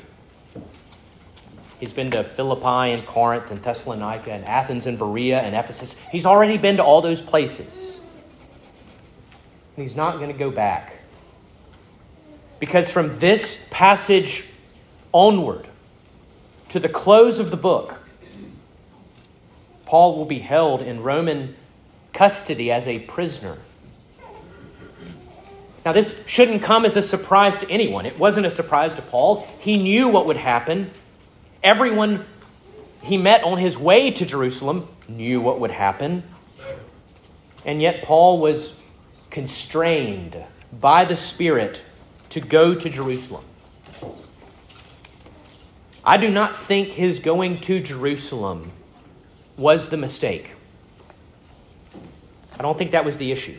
He's 1.78 1.92
been 1.92 2.10
to 2.12 2.24
Philippi 2.24 2.92
and 2.92 3.06
Corinth 3.06 3.50
and 3.50 3.62
Thessalonica 3.62 4.32
and 4.32 4.44
Athens 4.44 4.86
and 4.86 4.98
Berea 4.98 5.38
and 5.38 5.54
Ephesus. 5.54 5.98
He's 6.10 6.26
already 6.26 6.56
been 6.56 6.78
to 6.78 6.82
all 6.82 7.02
those 7.02 7.20
places. 7.20 8.00
And 9.76 9.82
he's 9.82 9.96
not 9.96 10.18
going 10.18 10.32
to 10.32 10.38
go 10.38 10.50
back. 10.50 10.98
Because 12.60 12.90
from 12.90 13.18
this 13.18 13.66
passage 13.70 14.44
onward 15.12 15.66
to 16.68 16.80
the 16.80 16.88
close 16.88 17.38
of 17.38 17.50
the 17.50 17.56
book, 17.56 17.96
Paul 19.86 20.16
will 20.16 20.24
be 20.24 20.38
held 20.38 20.80
in 20.82 21.02
Roman 21.02 21.56
custody 22.12 22.70
as 22.70 22.88
a 22.88 23.00
prisoner. 23.00 23.58
Now, 25.84 25.92
this 25.92 26.22
shouldn't 26.26 26.62
come 26.62 26.86
as 26.86 26.96
a 26.96 27.02
surprise 27.02 27.58
to 27.58 27.70
anyone. 27.70 28.06
It 28.06 28.18
wasn't 28.18 28.46
a 28.46 28.50
surprise 28.50 28.94
to 28.94 29.02
Paul. 29.02 29.46
He 29.60 29.76
knew 29.76 30.08
what 30.08 30.26
would 30.26 30.38
happen. 30.38 30.90
Everyone 31.62 32.24
he 33.02 33.18
met 33.18 33.44
on 33.44 33.58
his 33.58 33.76
way 33.76 34.10
to 34.12 34.24
Jerusalem 34.24 34.88
knew 35.08 35.40
what 35.42 35.60
would 35.60 35.70
happen. 35.70 36.22
And 37.66 37.82
yet, 37.82 38.02
Paul 38.02 38.38
was 38.38 38.80
constrained 39.34 40.36
by 40.72 41.04
the 41.04 41.16
Spirit 41.16 41.82
to 42.28 42.40
go 42.40 42.72
to 42.72 42.88
Jerusalem. 42.88 43.44
I 46.04 46.18
do 46.18 46.30
not 46.30 46.54
think 46.54 46.90
his 46.90 47.18
going 47.18 47.60
to 47.62 47.80
Jerusalem 47.80 48.70
was 49.56 49.88
the 49.88 49.96
mistake. 49.96 50.52
I 52.56 52.62
don't 52.62 52.78
think 52.78 52.92
that 52.92 53.04
was 53.04 53.18
the 53.18 53.32
issue. 53.32 53.58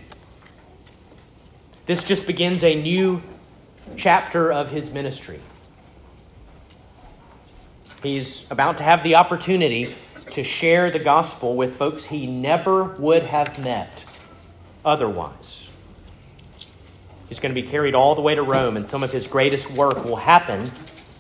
This 1.88 2.06
just 2.06 2.26
begins 2.26 2.64
a 2.64 2.82
new 2.82 3.22
chapter 3.98 4.54
of 4.54 4.72
his 4.72 4.94
ministry. 4.94 5.42
He's 8.02 8.50
about 8.50 8.78
to 8.78 8.84
have 8.84 9.04
the 9.04 9.16
opportunity 9.16 9.94
to 10.32 10.42
share 10.42 10.90
the 10.90 11.00
gospel 11.00 11.58
with 11.58 11.76
folks 11.76 12.06
he 12.06 12.28
never 12.28 12.86
would 12.86 13.24
have 13.24 13.60
met 13.60 14.06
otherwise. 14.86 15.65
He's 17.30 17.40
going 17.40 17.54
to 17.54 17.60
be 17.60 17.68
carried 17.68 17.96
all 17.96 18.16
the 18.16 18.22
way 18.22 18.36
to 18.36 18.44
Rome, 18.44 18.78
and 18.78 18.88
some 18.88 19.04
of 19.04 19.12
his 19.12 19.28
greatest 19.28 19.72
work 19.72 20.06
will 20.06 20.18
happen 20.18 20.72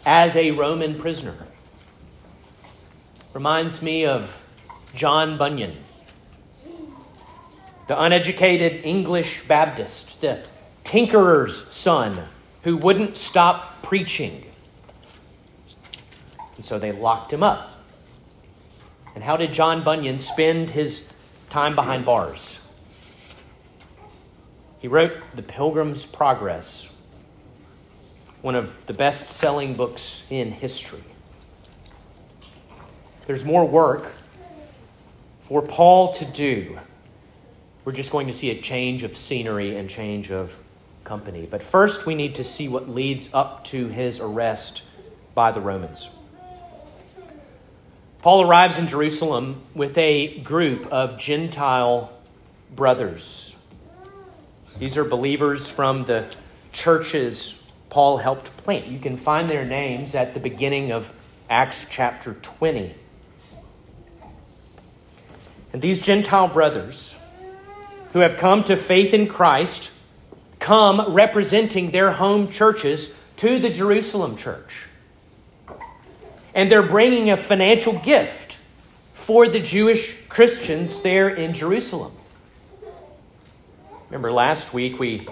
as 0.05 0.35
a 0.35 0.51
Roman 0.51 0.99
prisoner. 0.99 1.35
Reminds 3.33 3.81
me 3.81 4.05
of 4.05 4.43
John 4.93 5.37
Bunyan, 5.37 5.75
the 7.87 8.01
uneducated 8.01 8.85
English 8.85 9.41
Baptist, 9.47 10.21
the 10.21 10.43
tinkerer's 10.83 11.67
son 11.67 12.27
who 12.63 12.77
wouldn't 12.77 13.17
stop 13.17 13.83
preaching 13.83 14.45
and 16.57 16.65
so 16.65 16.79
they 16.79 16.91
locked 16.91 17.33
him 17.33 17.43
up. 17.43 17.69
And 19.13 19.23
how 19.23 19.37
did 19.37 19.53
John 19.53 19.83
Bunyan 19.83 20.19
spend 20.19 20.71
his 20.71 21.09
time 21.49 21.75
behind 21.75 22.05
bars? 22.05 22.59
He 24.79 24.87
wrote 24.87 25.13
The 25.35 25.41
Pilgrim's 25.41 26.05
Progress, 26.05 26.89
one 28.41 28.55
of 28.55 28.85
the 28.85 28.93
best 28.93 29.29
selling 29.29 29.73
books 29.73 30.23
in 30.29 30.51
history. 30.51 31.03
There's 33.25 33.43
more 33.43 33.65
work 33.65 34.11
for 35.41 35.61
Paul 35.61 36.13
to 36.13 36.25
do. 36.25 36.79
We're 37.83 37.93
just 37.93 38.11
going 38.11 38.27
to 38.27 38.33
see 38.33 38.51
a 38.51 38.61
change 38.61 39.03
of 39.03 39.15
scenery 39.15 39.75
and 39.77 39.89
change 39.89 40.31
of 40.31 40.59
company. 41.03 41.47
But 41.49 41.63
first, 41.63 42.05
we 42.05 42.15
need 42.15 42.35
to 42.35 42.43
see 42.43 42.67
what 42.67 42.89
leads 42.89 43.29
up 43.33 43.63
to 43.65 43.87
his 43.87 44.19
arrest 44.19 44.83
by 45.33 45.51
the 45.51 45.61
Romans. 45.61 46.09
Paul 48.21 48.41
arrives 48.47 48.77
in 48.77 48.87
Jerusalem 48.87 49.61
with 49.73 49.97
a 49.97 50.39
group 50.39 50.87
of 50.87 51.17
Gentile 51.17 52.11
brothers. 52.75 53.54
These 54.79 54.97
are 54.97 55.03
believers 55.03 55.69
from 55.69 56.03
the 56.03 56.35
churches 56.71 57.59
Paul 57.89 58.17
helped 58.17 58.55
plant. 58.57 58.87
You 58.87 58.99
can 58.99 59.17
find 59.17 59.49
their 59.49 59.65
names 59.65 60.15
at 60.15 60.33
the 60.33 60.39
beginning 60.39 60.91
of 60.91 61.13
Acts 61.49 61.85
chapter 61.89 62.33
20. 62.33 62.93
And 65.71 65.81
these 65.81 65.99
Gentile 65.99 66.47
brothers 66.47 67.15
who 68.13 68.19
have 68.19 68.37
come 68.37 68.63
to 68.65 68.75
faith 68.75 69.13
in 69.13 69.27
Christ 69.27 69.91
come 70.59 71.13
representing 71.13 71.91
their 71.91 72.13
home 72.13 72.49
churches 72.49 73.13
to 73.37 73.59
the 73.59 73.69
Jerusalem 73.69 74.35
church 74.35 74.85
and 76.55 76.71
they're 76.71 76.81
bringing 76.81 77.29
a 77.29 77.37
financial 77.37 77.99
gift 77.99 78.57
for 79.13 79.47
the 79.47 79.59
Jewish 79.59 80.15
Christians 80.29 81.01
there 81.01 81.27
in 81.29 81.53
Jerusalem. 81.53 82.13
Remember 84.09 84.31
last 84.31 84.73
week 84.73 84.99
we 84.99 85.27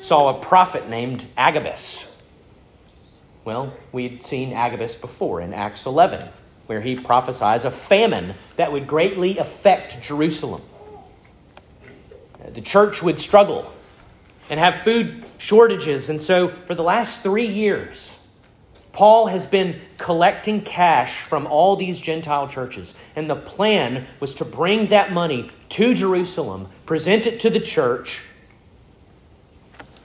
saw 0.00 0.36
a 0.36 0.40
prophet 0.40 0.88
named 0.88 1.26
Agabus. 1.36 2.06
Well, 3.44 3.72
we'd 3.92 4.22
seen 4.24 4.52
Agabus 4.52 4.94
before 4.94 5.40
in 5.40 5.52
Acts 5.52 5.84
11, 5.84 6.28
where 6.66 6.80
he 6.80 6.96
prophesies 6.96 7.64
a 7.64 7.70
famine 7.70 8.34
that 8.56 8.70
would 8.70 8.86
greatly 8.86 9.38
affect 9.38 10.00
Jerusalem. 10.00 10.62
The 12.54 12.60
church 12.60 13.02
would 13.02 13.18
struggle 13.18 13.72
and 14.48 14.60
have 14.60 14.82
food 14.82 15.24
shortages, 15.38 16.08
and 16.08 16.22
so 16.22 16.48
for 16.48 16.74
the 16.76 16.84
last 16.84 17.22
three 17.22 17.48
years, 17.48 18.15
Paul 18.96 19.26
has 19.26 19.44
been 19.44 19.78
collecting 19.98 20.62
cash 20.62 21.20
from 21.20 21.46
all 21.46 21.76
these 21.76 22.00
Gentile 22.00 22.48
churches, 22.48 22.94
and 23.14 23.28
the 23.28 23.36
plan 23.36 24.06
was 24.20 24.34
to 24.36 24.44
bring 24.46 24.86
that 24.86 25.12
money 25.12 25.50
to 25.68 25.92
Jerusalem, 25.92 26.68
present 26.86 27.26
it 27.26 27.38
to 27.40 27.50
the 27.50 27.60
church, 27.60 28.22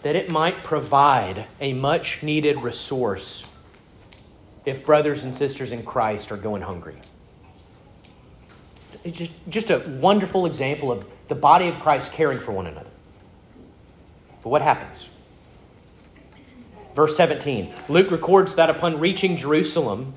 that 0.02 0.18
it 0.18 0.30
might 0.30 0.66
provide 0.66 1.48
a 1.62 1.72
much 1.72 2.22
needed 2.22 2.62
resource 2.62 3.46
if 4.66 4.86
brothers 4.86 5.24
and 5.24 5.34
sisters 5.34 5.72
in 5.72 5.84
Christ 5.84 6.30
are 6.30 6.38
going 6.38 6.64
hungry. 6.64 6.98
It's 9.06 9.20
just, 9.20 9.32
just 9.48 9.70
a 9.70 9.80
wonderful 10.02 10.46
example 10.46 10.92
of 10.92 11.06
the 11.30 11.36
body 11.36 11.70
of 11.70 11.80
Christ 11.80 12.12
caring 12.12 12.40
for 12.40 12.52
one 12.52 12.68
another. 12.68 12.92
But 14.44 14.50
what 14.50 14.62
happens? 14.62 15.08
Verse 16.96 17.16
17 17.16 17.74
Luke 17.90 18.12
records 18.12 18.56
that 18.56 18.70
upon 18.70 19.00
reaching 19.00 19.38
Jerusalem, 19.38 20.14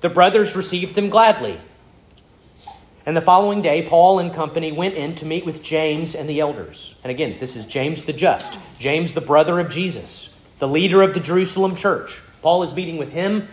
the 0.00 0.08
brothers 0.08 0.56
received 0.56 0.94
them 0.94 1.10
gladly. 1.10 1.58
And 3.06 3.16
the 3.16 3.20
following 3.20 3.60
day, 3.60 3.86
Paul 3.86 4.18
and 4.18 4.32
company 4.32 4.72
went 4.72 4.94
in 4.94 5.14
to 5.16 5.26
meet 5.26 5.44
with 5.44 5.62
James 5.62 6.14
and 6.14 6.28
the 6.28 6.40
elders. 6.40 6.94
And 7.04 7.10
again, 7.10 7.36
this 7.38 7.54
is 7.54 7.66
James 7.66 8.04
the 8.04 8.14
Just, 8.14 8.58
James 8.78 9.12
the 9.12 9.20
brother 9.20 9.60
of 9.60 9.68
Jesus, 9.68 10.32
the 10.58 10.68
leader 10.68 11.02
of 11.02 11.12
the 11.12 11.20
Jerusalem 11.20 11.76
church. 11.76 12.18
Paul 12.40 12.62
is 12.62 12.72
meeting 12.72 12.96
with 12.96 13.10
him 13.10 13.48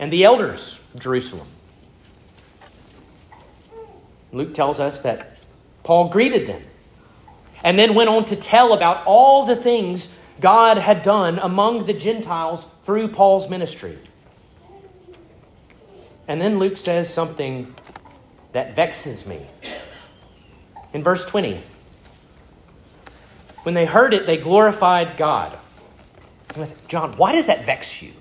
and 0.00 0.12
the 0.12 0.24
elders 0.24 0.80
of 0.92 1.00
Jerusalem. 1.00 1.46
Luke 4.32 4.54
tells 4.54 4.80
us 4.80 5.02
that 5.02 5.38
Paul 5.84 6.08
greeted 6.08 6.48
them 6.48 6.62
and 7.62 7.78
then 7.78 7.94
went 7.94 8.08
on 8.08 8.24
to 8.26 8.36
tell 8.36 8.72
about 8.72 9.04
all 9.06 9.46
the 9.46 9.56
things 9.56 10.12
God 10.40 10.78
had 10.78 11.02
done 11.02 11.38
among 11.38 11.86
the 11.86 11.92
Gentiles 11.92 12.66
through 12.84 13.08
Paul's 13.08 13.48
ministry. 13.48 13.98
And 16.26 16.40
then 16.40 16.58
Luke 16.58 16.76
says 16.76 17.12
something 17.12 17.74
that 18.52 18.74
vexes 18.74 19.26
me. 19.26 19.46
In 20.92 21.02
verse 21.02 21.24
20, 21.26 21.60
when 23.62 23.74
they 23.74 23.84
heard 23.84 24.14
it, 24.14 24.26
they 24.26 24.36
glorified 24.36 25.16
God. 25.16 25.58
And 26.54 26.62
I 26.62 26.64
said, 26.64 26.88
John, 26.88 27.16
why 27.16 27.32
does 27.32 27.46
that 27.46 27.64
vex 27.64 28.02
you? 28.02 28.12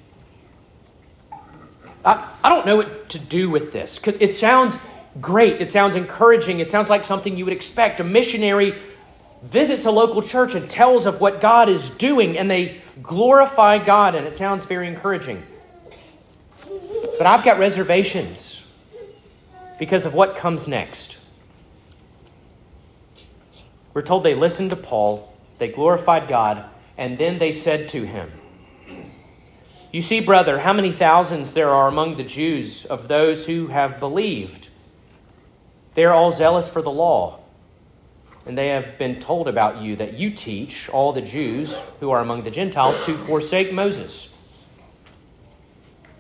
I, 2.06 2.32
I 2.44 2.50
don't 2.50 2.66
know 2.66 2.76
what 2.76 3.10
to 3.10 3.20
do 3.20 3.50
with 3.50 3.74
this 3.74 3.98
because 3.98 4.18
it 4.18 4.34
sounds 4.34 4.78
great. 5.20 5.62
It 5.62 5.70
sounds 5.70 5.96
encouraging. 5.96 6.60
It 6.60 6.70
sounds 6.70 6.90
like 6.90 7.04
something 7.04 7.38
you 7.38 7.46
would 7.46 7.54
expect. 7.54 8.00
A 8.00 8.04
missionary 8.04 8.76
visits 9.44 9.86
a 9.86 9.92
local 9.92 10.22
church 10.22 10.56
and 10.56 10.70
tells 10.70 11.06
of 11.06 11.22
what 11.22 11.42
God 11.42 11.70
is 11.70 11.90
doing, 11.90 12.38
and 12.38 12.50
they 12.50 12.82
glorify 13.02 13.84
God, 13.84 14.16
and 14.16 14.28
it 14.28 14.36
sounds 14.36 14.66
very 14.66 14.88
encouraging. 14.88 15.44
But 17.18 17.26
I've 17.26 17.44
got 17.44 17.60
reservations 17.60 18.64
because 19.78 20.06
of 20.06 20.14
what 20.14 20.36
comes 20.36 20.68
next. 20.68 21.18
We're 23.94 24.02
told 24.02 24.24
they 24.24 24.36
listened 24.36 24.70
to 24.70 24.76
Paul, 24.76 25.34
they 25.58 25.70
glorified 25.70 26.28
God, 26.28 26.66
and 26.98 27.18
then 27.18 27.40
they 27.40 27.54
said 27.54 27.90
to 27.90 28.06
him, 28.06 28.32
You 29.92 30.02
see, 30.02 30.20
brother, 30.20 30.60
how 30.60 30.74
many 30.74 30.92
thousands 30.92 31.54
there 31.54 31.70
are 31.70 31.88
among 31.88 32.18
the 32.18 32.24
Jews 32.24 32.86
of 32.86 33.08
those 33.08 33.46
who 33.46 33.68
have 33.68 34.00
believed. 34.00 34.70
They 35.96 36.06
are 36.06 36.14
all 36.14 36.32
zealous 36.32 36.70
for 36.70 36.82
the 36.82 36.92
law, 36.92 37.39
and 38.50 38.58
they 38.58 38.70
have 38.70 38.98
been 38.98 39.20
told 39.20 39.48
about 39.48 39.80
you 39.80 39.96
that 39.98 40.16
you 40.16 40.32
teach 40.32 40.90
all 40.90 41.14
the 41.14 41.22
Jews 41.22 41.78
who 42.00 42.10
are 42.10 42.20
among 42.20 42.42
the 42.42 42.50
Gentiles 42.50 43.00
to 43.06 43.14
forsake 43.16 43.72
Moses, 43.72 44.36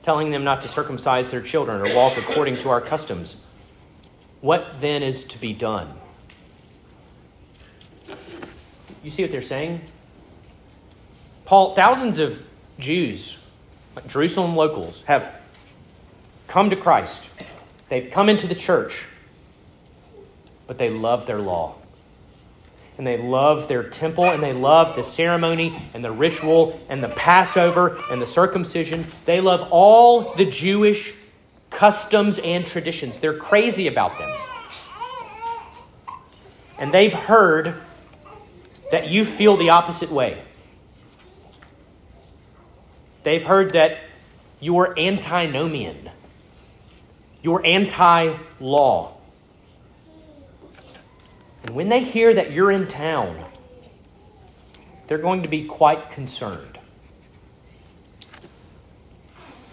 telling 0.04 0.30
them 0.30 0.44
not 0.44 0.62
to 0.62 0.68
circumcise 0.68 1.32
their 1.32 1.42
children 1.42 1.82
or 1.82 1.96
walk 1.96 2.20
according 2.20 2.58
to 2.58 2.70
our 2.70 2.82
customs. 2.82 3.36
What 4.42 4.80
then 4.80 5.02
is 5.02 5.24
to 5.24 5.42
be 5.42 5.54
done? 5.54 5.92
You 9.02 9.10
see 9.10 9.24
what 9.24 9.32
they're 9.32 9.42
saying? 9.42 9.82
Paul, 11.46 11.74
thousands 11.74 12.20
of 12.20 12.46
Jews, 12.78 13.40
like 13.96 14.08
Jerusalem 14.08 14.56
locals, 14.56 15.02
have 15.06 15.34
come 16.48 16.70
to 16.70 16.76
Christ. 16.76 17.24
They've 17.90 18.12
come 18.12 18.30
into 18.30 18.46
the 18.46 18.54
church, 18.54 19.06
but 20.68 20.78
they 20.78 20.92
love 20.92 21.26
their 21.26 21.40
law. 21.40 21.79
And 23.00 23.08
they 23.08 23.18
love 23.18 23.70
their 23.70 23.84
temple, 23.84 24.25
and 24.25 24.44
they 24.44 24.51
love 24.51 24.98
the 24.98 25.03
ceremony 25.03 25.82
and 25.94 26.03
the 26.03 26.12
ritual 26.12 26.77
and 26.89 27.01
the 27.01 27.08
Passover 27.08 27.98
and 28.12 28.22
the 28.22 28.27
circumcision. 28.27 29.08
They 29.24 29.39
love 29.39 29.70
all 29.72 30.36
the 30.36 30.44
Jewish 30.44 31.13
customs 31.70 32.39
and 32.39 32.68
traditions. 32.68 33.20
They're 33.20 33.38
crazy 33.38 33.88
about 33.88 34.18
them. 34.18 34.29
And 36.77 36.94
they've 36.94 37.13
heard 37.13 37.75
that 38.91 39.10
you 39.10 39.24
feel 39.24 39.56
the 39.56 39.70
opposite 39.70 40.12
way. 40.12 40.44
They've 43.24 43.46
heard 43.46 43.72
that 43.72 43.98
you're 44.60 44.94
antinomian, 45.00 46.10
you're 47.41 47.65
anti 47.65 48.36
law. 48.60 49.19
And 51.63 51.75
when 51.75 51.89
they 51.89 52.04
hear 52.04 52.34
that 52.34 52.51
you're 52.51 52.72
in 52.72 52.88
town, 52.88 53.44
they're 55.08 55.18
going 55.18 55.44
to 55.44 55.50
be 55.50 55.66
quite 55.66 56.12
concerned. 56.12 56.80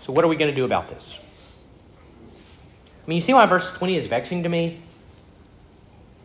So, 0.01 0.13
what 0.13 0.25
are 0.25 0.29
we 0.29 0.37
going 0.37 0.51
to 0.51 0.57
do 0.57 0.65
about 0.65 0.89
this? 0.89 1.19
I 3.07 3.09
mean, 3.09 3.17
you 3.17 3.23
see 3.23 3.35
why 3.35 3.47
verse 3.47 3.73
20 3.75 3.97
is 3.97 4.07
vexing 4.07 4.43
to 4.43 4.49
me? 4.49 4.81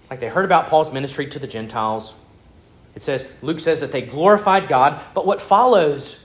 Like 0.10 0.20
they 0.20 0.30
heard 0.30 0.46
about 0.46 0.68
Paul's 0.68 0.92
ministry 0.92 1.28
to 1.28 1.40
the 1.40 1.48
Gentiles. 1.48 2.14
It 2.96 3.02
says, 3.02 3.26
Luke 3.42 3.60
says 3.60 3.80
that 3.82 3.92
they 3.92 4.02
glorified 4.02 4.68
God, 4.68 5.02
but 5.14 5.26
what 5.26 5.42
follows 5.42 6.24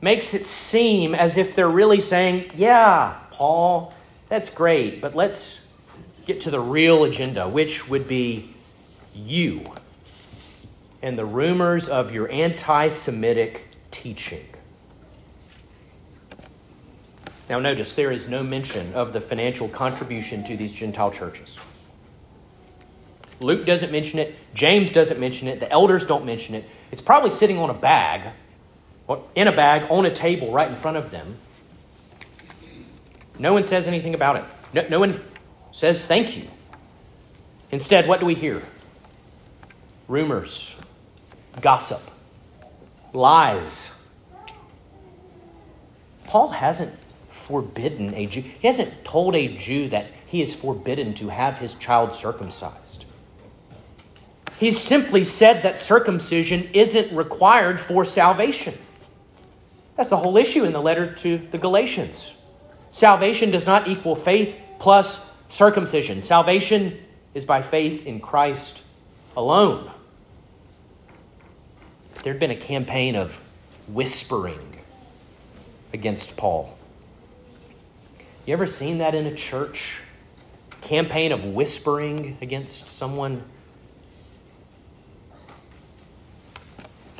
makes 0.00 0.34
it 0.34 0.44
seem 0.44 1.14
as 1.14 1.36
if 1.36 1.54
they're 1.54 1.70
really 1.70 2.00
saying, 2.00 2.50
Yeah, 2.54 3.18
Paul, 3.30 3.94
that's 4.28 4.48
great, 4.48 5.00
but 5.00 5.14
let's 5.14 5.59
get 6.32 6.42
to 6.42 6.50
the 6.50 6.60
real 6.60 7.02
agenda, 7.02 7.48
which 7.48 7.88
would 7.88 8.06
be 8.06 8.54
you 9.12 9.64
and 11.02 11.18
the 11.18 11.24
rumors 11.24 11.88
of 11.88 12.12
your 12.12 12.30
anti 12.30 12.88
Semitic 12.88 13.66
teaching. 13.90 14.46
Now, 17.48 17.58
notice 17.58 17.94
there 17.94 18.12
is 18.12 18.28
no 18.28 18.44
mention 18.44 18.94
of 18.94 19.12
the 19.12 19.20
financial 19.20 19.68
contribution 19.68 20.44
to 20.44 20.56
these 20.56 20.72
Gentile 20.72 21.10
churches. 21.10 21.58
Luke 23.40 23.66
doesn't 23.66 23.90
mention 23.90 24.20
it. 24.20 24.36
James 24.54 24.92
doesn't 24.92 25.18
mention 25.18 25.48
it. 25.48 25.58
The 25.58 25.68
elders 25.68 26.06
don't 26.06 26.24
mention 26.24 26.54
it. 26.54 26.64
It's 26.92 27.02
probably 27.02 27.30
sitting 27.30 27.58
on 27.58 27.70
a 27.70 27.74
bag, 27.74 28.32
in 29.34 29.48
a 29.48 29.56
bag, 29.56 29.90
on 29.90 30.06
a 30.06 30.14
table 30.14 30.52
right 30.52 30.70
in 30.70 30.76
front 30.76 30.96
of 30.96 31.10
them. 31.10 31.38
No 33.36 33.52
one 33.52 33.64
says 33.64 33.88
anything 33.88 34.14
about 34.14 34.36
it. 34.36 34.44
No, 34.72 34.86
no 34.88 35.00
one 35.00 35.20
says 35.72 36.04
thank 36.04 36.36
you. 36.36 36.48
Instead, 37.70 38.08
what 38.08 38.20
do 38.20 38.26
we 38.26 38.34
hear? 38.34 38.62
Rumors, 40.08 40.74
gossip, 41.60 42.02
lies. 43.12 43.94
Paul 46.24 46.48
hasn't 46.48 46.94
forbidden 47.28 48.14
a 48.14 48.26
Jew, 48.26 48.42
he 48.42 48.66
hasn't 48.66 49.04
told 49.04 49.34
a 49.34 49.56
Jew 49.56 49.88
that 49.88 50.06
he 50.26 50.42
is 50.42 50.54
forbidden 50.54 51.14
to 51.14 51.28
have 51.28 51.58
his 51.58 51.74
child 51.74 52.14
circumcised. 52.14 53.04
He 54.58 54.72
simply 54.72 55.24
said 55.24 55.62
that 55.62 55.80
circumcision 55.80 56.68
isn't 56.74 57.16
required 57.16 57.80
for 57.80 58.04
salvation. 58.04 58.76
That's 59.96 60.10
the 60.10 60.16
whole 60.16 60.36
issue 60.36 60.64
in 60.64 60.72
the 60.72 60.82
letter 60.82 61.14
to 61.16 61.38
the 61.38 61.58
Galatians. 61.58 62.34
Salvation 62.90 63.50
does 63.50 63.66
not 63.66 63.88
equal 63.88 64.14
faith 64.16 64.56
plus 64.78 65.29
circumcision. 65.50 66.22
Salvation 66.22 66.98
is 67.34 67.44
by 67.44 67.62
faith 67.62 68.06
in 68.06 68.20
Christ 68.20 68.80
alone. 69.36 69.90
There 72.22 72.32
had 72.32 72.40
been 72.40 72.50
a 72.50 72.56
campaign 72.56 73.16
of 73.16 73.42
whispering 73.88 74.78
against 75.92 76.36
Paul. 76.36 76.76
You 78.46 78.52
ever 78.52 78.66
seen 78.66 78.98
that 78.98 79.14
in 79.14 79.26
a 79.26 79.34
church? 79.34 79.98
Campaign 80.82 81.32
of 81.32 81.44
whispering 81.44 82.38
against 82.40 82.90
someone? 82.90 83.44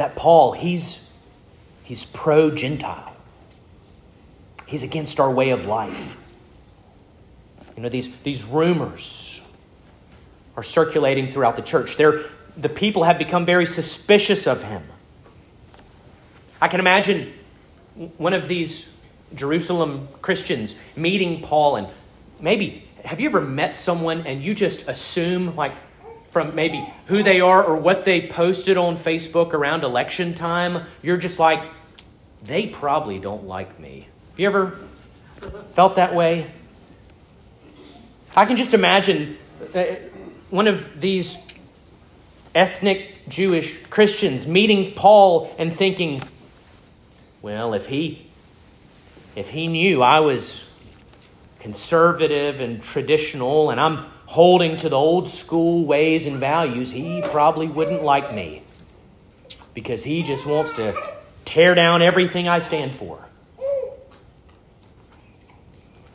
that 0.00 0.16
Paul, 0.16 0.52
he's, 0.52 1.06
he's 1.82 2.04
pro 2.04 2.50
Gentile. 2.50 3.14
He's 4.64 4.82
against 4.82 5.20
our 5.20 5.30
way 5.30 5.50
of 5.50 5.66
life. 5.66 6.16
You 7.80 7.84
know, 7.84 7.88
these, 7.88 8.14
these 8.20 8.44
rumors 8.44 9.40
are 10.54 10.62
circulating 10.62 11.32
throughout 11.32 11.56
the 11.56 11.62
church. 11.62 11.96
They're, 11.96 12.24
the 12.54 12.68
people 12.68 13.04
have 13.04 13.16
become 13.16 13.46
very 13.46 13.64
suspicious 13.64 14.46
of 14.46 14.62
him. 14.62 14.82
I 16.60 16.68
can 16.68 16.78
imagine 16.78 17.32
one 18.18 18.34
of 18.34 18.48
these 18.48 18.92
Jerusalem 19.34 20.08
Christians 20.20 20.74
meeting 20.94 21.40
Paul 21.40 21.76
and 21.76 21.88
maybe 22.38 22.86
have 23.02 23.18
you 23.18 23.30
ever 23.30 23.40
met 23.40 23.78
someone 23.78 24.26
and 24.26 24.42
you 24.42 24.54
just 24.54 24.86
assume 24.86 25.56
like 25.56 25.72
from 26.28 26.54
maybe 26.54 26.86
who 27.06 27.22
they 27.22 27.40
are 27.40 27.64
or 27.64 27.76
what 27.76 28.04
they 28.04 28.28
posted 28.28 28.76
on 28.76 28.98
Facebook 28.98 29.54
around 29.54 29.84
election 29.84 30.34
time, 30.34 30.84
you're 31.00 31.16
just 31.16 31.38
like, 31.38 31.62
they 32.42 32.66
probably 32.66 33.18
don't 33.18 33.44
like 33.44 33.80
me. 33.80 34.06
Have 34.32 34.38
you 34.38 34.46
ever 34.48 34.78
felt 35.72 35.96
that 35.96 36.14
way? 36.14 36.46
I 38.40 38.46
can 38.46 38.57
just 38.57 38.72
imagine 38.72 39.37
uh, 39.74 39.85
one 40.48 40.66
of 40.66 40.98
these 40.98 41.37
ethnic 42.55 43.29
Jewish 43.29 43.76
Christians 43.90 44.46
meeting 44.46 44.94
Paul 44.94 45.55
and 45.59 45.76
thinking, 45.76 46.22
well, 47.42 47.74
if 47.74 47.85
he 47.85 48.31
if 49.37 49.50
he 49.50 49.66
knew 49.66 50.00
I 50.00 50.20
was 50.20 50.66
conservative 51.59 52.61
and 52.61 52.83
traditional 52.83 53.68
and 53.68 53.79
I'm 53.79 54.07
holding 54.24 54.79
to 54.79 54.88
the 54.88 54.96
old 54.96 55.29
school 55.29 55.85
ways 55.85 56.24
and 56.24 56.38
values, 56.38 56.90
he 56.90 57.20
probably 57.26 57.66
wouldn't 57.66 58.03
like 58.03 58.33
me 58.33 58.62
because 59.74 60.03
he 60.03 60.22
just 60.22 60.46
wants 60.46 60.72
to 60.76 60.94
tear 61.44 61.74
down 61.74 62.00
everything 62.00 62.48
I 62.48 62.61
stand 62.61 62.94
for. 62.94 63.22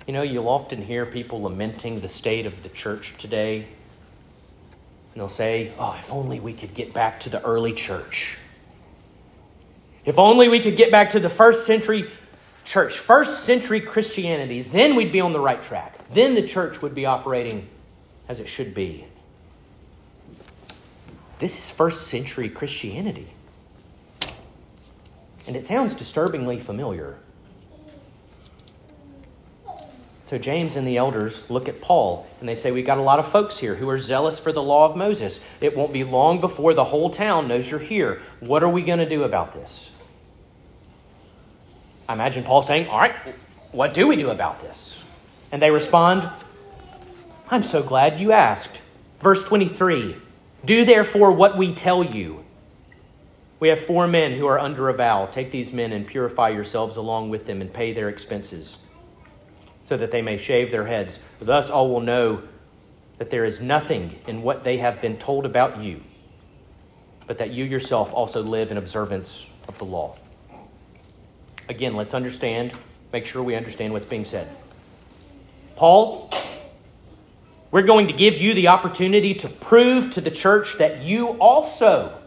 You 0.05 0.13
know, 0.13 0.21
you'll 0.21 0.49
often 0.49 0.81
hear 0.81 1.05
people 1.05 1.41
lamenting 1.41 2.01
the 2.01 2.09
state 2.09 2.45
of 2.45 2.61
the 2.61 2.69
church 2.69 3.13
today. 3.17 3.57
And 3.57 5.21
they'll 5.21 5.29
say, 5.29 5.73
Oh, 5.79 5.95
if 5.97 6.11
only 6.11 6.39
we 6.39 6.53
could 6.53 6.73
get 6.73 6.93
back 6.93 7.21
to 7.21 7.29
the 7.29 7.43
early 7.43 7.73
church. 7.73 8.37
If 10.05 10.19
only 10.19 10.49
we 10.49 10.59
could 10.59 10.77
get 10.77 10.91
back 10.91 11.11
to 11.11 11.19
the 11.19 11.29
first 11.29 11.65
century 11.65 12.11
church, 12.63 12.99
first 12.99 13.43
century 13.43 13.79
Christianity, 13.79 14.61
then 14.61 14.95
we'd 14.95 15.11
be 15.11 15.21
on 15.21 15.33
the 15.33 15.39
right 15.39 15.61
track. 15.63 15.97
Then 16.13 16.35
the 16.35 16.47
church 16.47 16.81
would 16.81 16.93
be 16.93 17.05
operating 17.05 17.67
as 18.27 18.39
it 18.39 18.47
should 18.47 18.75
be. 18.75 19.05
This 21.39 21.57
is 21.57 21.71
first 21.71 22.07
century 22.07 22.49
Christianity. 22.49 23.27
And 25.47 25.55
it 25.55 25.65
sounds 25.65 25.93
disturbingly 25.93 26.59
familiar. 26.59 27.17
So 30.25 30.39
James 30.39 30.75
and 30.75 30.87
the 30.87 30.97
elders 30.97 31.49
look 31.51 31.69
at 31.69 31.81
Paul 31.81 32.25
and 32.39 32.49
they 32.49 32.55
say, 32.55 32.71
We've 32.71 32.85
got 32.85 32.97
a 32.97 33.01
lot 33.01 33.19
of 33.19 33.27
folks 33.27 33.59
here 33.59 33.75
who 33.75 33.87
are 33.89 33.99
zealous 33.99 34.39
for 34.39 34.51
the 34.51 34.61
law 34.61 34.89
of 34.89 34.97
Moses. 34.97 35.39
It 35.61 35.77
won't 35.77 35.93
be 35.93 36.03
long 36.03 36.41
before 36.41 36.73
the 36.73 36.85
whole 36.85 37.11
town 37.11 37.47
knows 37.47 37.69
you're 37.69 37.79
here. 37.79 38.21
What 38.39 38.63
are 38.63 38.69
we 38.69 38.81
going 38.81 38.99
to 38.99 39.07
do 39.07 39.23
about 39.23 39.53
this? 39.53 39.91
I 42.09 42.13
imagine 42.13 42.43
Paul 42.43 42.63
saying, 42.63 42.87
All 42.87 42.99
right, 42.99 43.15
what 43.71 43.93
do 43.93 44.07
we 44.07 44.15
do 44.15 44.31
about 44.31 44.61
this? 44.61 44.99
And 45.51 45.61
they 45.61 45.69
respond, 45.69 46.27
I'm 47.51 47.63
so 47.63 47.83
glad 47.83 48.19
you 48.19 48.31
asked. 48.31 48.81
Verse 49.21 49.43
23 49.43 50.15
Do 50.65 50.85
therefore 50.85 51.31
what 51.31 51.55
we 51.55 51.71
tell 51.71 52.03
you. 52.03 52.43
We 53.59 53.69
have 53.69 53.79
four 53.79 54.07
men 54.07 54.33
who 54.33 54.47
are 54.47 54.59
under 54.59 54.89
a 54.89 54.93
vow. 54.93 55.27
Take 55.27 55.51
these 55.51 55.71
men 55.71 55.91
and 55.91 56.05
purify 56.05 56.49
yourselves 56.49 56.97
along 56.97 57.29
with 57.29 57.45
them 57.45 57.61
and 57.61 57.71
pay 57.71 57.93
their 57.93 58.09
expenses 58.09 58.79
so 59.85 59.95
that 59.95 60.11
they 60.11 60.21
may 60.21 60.37
shave 60.37 60.71
their 60.71 60.87
heads. 60.87 61.21
Thus 61.39 61.69
all 61.69 61.89
will 61.89 62.01
know 62.01 62.41
that 63.17 63.29
there 63.29 63.45
is 63.45 63.61
nothing 63.61 64.19
in 64.27 64.41
what 64.41 64.65
they 64.65 64.77
have 64.77 64.99
been 64.99 65.17
told 65.17 65.45
about 65.45 65.81
you, 65.81 66.01
but 67.27 67.37
that 67.37 67.51
you 67.51 67.63
yourself 67.63 68.13
also 68.13 68.43
live 68.43 68.71
in 68.71 68.77
observance 68.77 69.45
of 69.69 69.77
the 69.77 69.85
law. 69.85 70.17
Again, 71.69 71.95
let's 71.95 72.13
understand, 72.13 72.73
make 73.13 73.25
sure 73.25 73.41
we 73.41 73.55
understand 73.55 73.93
what's 73.93 74.05
being 74.05 74.25
said. 74.25 74.49
Paul, 75.75 76.31
we're 77.71 77.83
going 77.83 78.07
to 78.07 78.13
give 78.13 78.37
you 78.37 78.53
the 78.53 78.69
opportunity 78.69 79.35
to 79.35 79.47
prove 79.47 80.11
to 80.13 80.21
the 80.21 80.31
church 80.31 80.77
that 80.79 81.03
you 81.03 81.27
also 81.39 82.17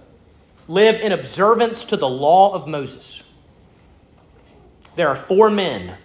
live 0.69 1.01
in 1.01 1.11
observance 1.13 1.85
to 1.87 1.97
the 1.97 2.09
law 2.09 2.53
of 2.53 2.69
Moses. 2.69 3.23
There 4.95 5.09
are 5.09 5.17
four 5.17 5.51
men 5.51 5.97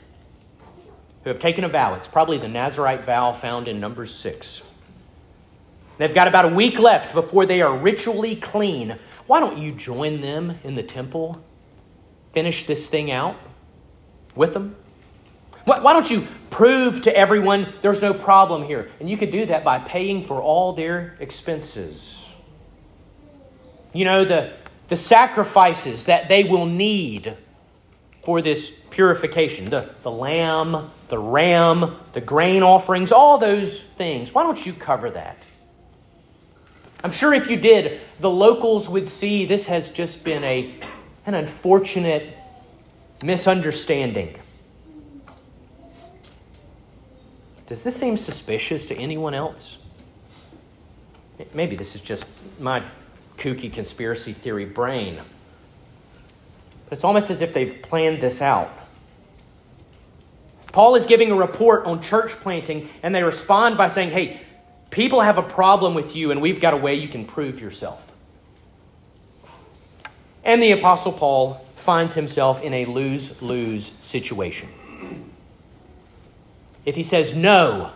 who 1.24 1.30
have 1.30 1.40
taken 1.40 1.64
a 1.64 1.70
vow. 1.70 1.94
It's 1.96 2.08
probably 2.08 2.38
the 2.38 2.48
Nazarite 2.48 3.04
vow 3.06 3.32
found 3.32 3.68
in 3.68 3.80
Numbers 3.80 4.14
6. 4.16 4.62
They've 5.98 6.14
got 6.14 6.28
about 6.28 6.46
a 6.46 6.50
week 6.50 6.80
left 6.80 7.14
before 7.14 7.46
they 7.46 7.62
are 7.62 7.76
ritually 7.76 8.36
clean. 8.36 8.98
Why 9.28 9.40
don't 9.40 9.58
you 9.58 9.72
join 9.72 10.22
them 10.22 10.60
in 10.64 10.74
the 10.74 10.84
temple? 10.84 11.44
Finish 12.34 12.66
this 12.66 12.88
thing 12.88 13.12
out 13.12 13.38
with 14.36 14.54
them? 14.54 14.76
Why 15.66 15.94
don't 15.94 16.12
you 16.12 16.28
prove 16.50 17.04
to 17.04 17.16
everyone 17.16 17.74
there's 17.82 18.02
no 18.02 18.14
problem 18.14 18.66
here? 18.66 18.90
And 19.00 19.10
you 19.10 19.16
could 19.16 19.32
do 19.32 19.46
that 19.46 19.64
by 19.64 19.80
paying 19.80 20.24
for 20.24 20.42
all 20.42 20.74
their 20.74 21.16
expenses. 21.22 22.26
You 23.94 24.04
know, 24.04 24.26
the, 24.26 24.52
the 24.90 24.98
sacrifices 24.98 26.06
that 26.06 26.28
they 26.28 26.44
will 26.44 26.66
need 26.66 27.38
for 28.24 28.42
this 28.42 28.72
purification 28.90 29.66
the, 29.66 29.90
the 30.04 30.12
lamb, 30.12 30.92
the 31.10 31.20
ram, 31.20 31.98
the 32.14 32.22
grain 32.22 32.64
offerings, 32.64 33.12
all 33.12 33.38
those 33.38 33.82
things. 33.82 34.34
Why 34.34 34.44
don't 34.44 34.66
you 34.66 34.74
cover 34.74 35.12
that? 35.12 35.46
I'm 37.04 37.12
sure 37.12 37.34
if 37.34 37.50
you 37.50 37.58
did, 37.58 38.00
the 38.22 38.30
locals 38.30 38.88
would 38.88 39.10
see 39.10 39.46
this 39.46 39.68
has 39.68 39.90
just 39.90 40.24
been 40.24 40.44
a, 40.44 40.74
an 41.26 41.36
unfortunate 41.36 42.38
misunderstanding. 43.22 44.40
Does 47.68 47.84
this 47.84 47.96
seem 47.96 48.16
suspicious 48.16 48.86
to 48.86 48.96
anyone 48.96 49.34
else? 49.34 49.78
Maybe 51.54 51.76
this 51.76 51.96
is 51.96 52.02
just 52.02 52.26
my 52.60 52.84
kooky 53.38 53.72
conspiracy 53.72 54.32
theory 54.32 54.66
brain. 54.66 55.20
It's 56.94 57.04
almost 57.04 57.32
as 57.32 57.42
if 57.42 57.54
they've 57.54 57.82
planned 57.82 58.22
this 58.22 58.42
out. 58.42 58.72
Paul 60.72 60.96
is 60.96 61.08
giving 61.08 61.32
a 61.32 61.36
report 61.36 61.86
on 61.86 62.02
church 62.02 62.34
planting, 62.34 62.88
and 63.02 63.14
they 63.14 63.24
respond 63.24 63.78
by 63.78 63.88
saying, 63.88 64.12
Hey, 64.12 64.40
people 64.92 65.22
have 65.22 65.40
a 65.40 65.44
problem 65.44 65.96
with 65.96 66.16
you, 66.16 66.30
and 66.30 66.40
we've 66.40 66.62
got 66.62 66.74
a 66.76 66.78
way 66.78 66.94
you 66.96 67.08
can 67.08 67.26
prove 67.26 67.60
yourself. 67.60 68.12
And 70.44 70.62
the 70.62 70.72
Apostle 70.72 71.14
Paul 71.14 71.66
finds 71.78 72.14
himself 72.14 72.62
in 72.62 72.74
a 72.74 72.86
lose 72.86 73.42
lose 73.42 73.86
situation. 73.86 74.70
If 76.86 76.96
he 76.96 77.04
says 77.04 77.36
no 77.36 77.92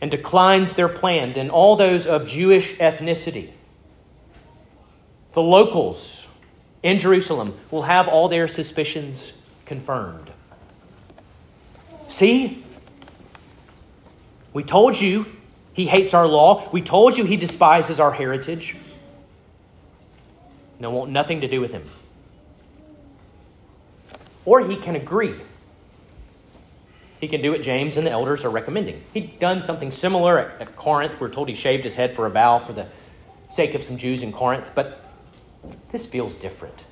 and 0.00 0.10
declines 0.10 0.72
their 0.72 0.88
plan, 0.88 1.34
then 1.34 1.50
all 1.50 1.76
those 1.76 2.06
of 2.08 2.26
Jewish 2.26 2.76
ethnicity, 2.78 3.50
the 5.32 5.42
locals, 5.42 6.26
in 6.82 6.98
Jerusalem 6.98 7.54
will 7.70 7.82
have 7.82 8.08
all 8.08 8.28
their 8.28 8.48
suspicions 8.48 9.32
confirmed. 9.66 10.30
See? 12.08 12.64
We 14.52 14.64
told 14.64 15.00
you 15.00 15.26
he 15.72 15.86
hates 15.86 16.14
our 16.14 16.26
law. 16.26 16.68
We 16.72 16.82
told 16.82 17.16
you 17.16 17.24
he 17.24 17.36
despises 17.36 18.00
our 18.00 18.12
heritage. 18.12 18.76
No, 20.78 20.90
want 20.90 21.10
nothing 21.10 21.42
to 21.42 21.48
do 21.48 21.60
with 21.60 21.72
him. 21.72 21.84
Or 24.44 24.66
he 24.66 24.76
can 24.76 24.96
agree. 24.96 25.34
He 27.20 27.28
can 27.28 27.42
do 27.42 27.50
what 27.50 27.60
James 27.60 27.98
and 27.98 28.06
the 28.06 28.10
elders 28.10 28.46
are 28.46 28.50
recommending. 28.50 29.04
He'd 29.12 29.38
done 29.38 29.62
something 29.62 29.92
similar 29.92 30.38
at, 30.38 30.60
at 30.62 30.76
Corinth. 30.76 31.20
We're 31.20 31.28
told 31.28 31.50
he 31.50 31.54
shaved 31.54 31.84
his 31.84 31.94
head 31.94 32.14
for 32.16 32.24
a 32.24 32.30
vow 32.30 32.58
for 32.58 32.72
the 32.72 32.86
sake 33.50 33.74
of 33.74 33.82
some 33.82 33.98
Jews 33.98 34.22
in 34.22 34.32
Corinth, 34.32 34.70
but 34.74 35.04
this 35.92 36.06
feels 36.06 36.34
different. 36.34 36.84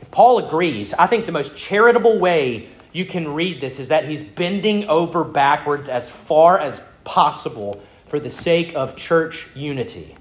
If 0.00 0.10
Paul 0.10 0.38
agrees, 0.38 0.94
I 0.94 1.06
think 1.06 1.26
the 1.26 1.32
most 1.32 1.56
charitable 1.56 2.18
way 2.18 2.68
you 2.92 3.04
can 3.04 3.34
read 3.34 3.60
this 3.60 3.78
is 3.78 3.88
that 3.88 4.06
he's 4.06 4.22
bending 4.22 4.88
over 4.88 5.24
backwards 5.24 5.88
as 5.88 6.08
far 6.08 6.58
as 6.58 6.80
possible 7.04 7.82
for 8.06 8.18
the 8.18 8.30
sake 8.30 8.74
of 8.74 8.96
church 8.96 9.48
unity. 9.54 10.16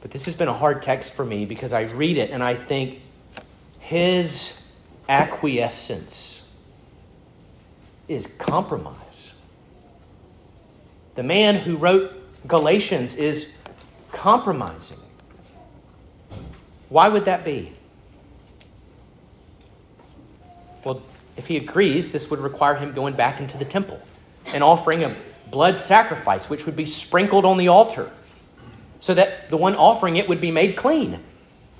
But 0.00 0.10
this 0.10 0.26
has 0.26 0.34
been 0.34 0.48
a 0.48 0.54
hard 0.54 0.82
text 0.82 1.12
for 1.14 1.24
me 1.24 1.44
because 1.44 1.72
I 1.72 1.82
read 1.82 2.16
it 2.16 2.30
and 2.30 2.42
I 2.42 2.54
think 2.54 3.00
his 3.80 4.62
acquiescence 5.08 6.44
is 8.08 8.26
compromise. 8.38 9.32
The 11.16 11.22
man 11.22 11.56
who 11.56 11.76
wrote 11.76 12.12
Galatians 12.46 13.14
is 13.14 13.52
compromising. 14.16 14.98
Why 16.88 17.08
would 17.08 17.26
that 17.26 17.44
be? 17.44 17.72
Well, 20.84 21.02
if 21.36 21.46
he 21.46 21.58
agrees, 21.58 22.12
this 22.12 22.30
would 22.30 22.40
require 22.40 22.74
him 22.74 22.92
going 22.92 23.14
back 23.14 23.40
into 23.40 23.58
the 23.58 23.64
temple 23.64 24.00
and 24.46 24.64
offering 24.64 25.04
a 25.04 25.14
blood 25.50 25.78
sacrifice, 25.78 26.48
which 26.48 26.64
would 26.64 26.76
be 26.76 26.86
sprinkled 26.86 27.44
on 27.44 27.58
the 27.58 27.68
altar, 27.68 28.10
so 29.00 29.12
that 29.14 29.50
the 29.50 29.56
one 29.56 29.76
offering 29.76 30.16
it 30.16 30.28
would 30.28 30.40
be 30.40 30.50
made 30.50 30.76
clean. 30.76 31.20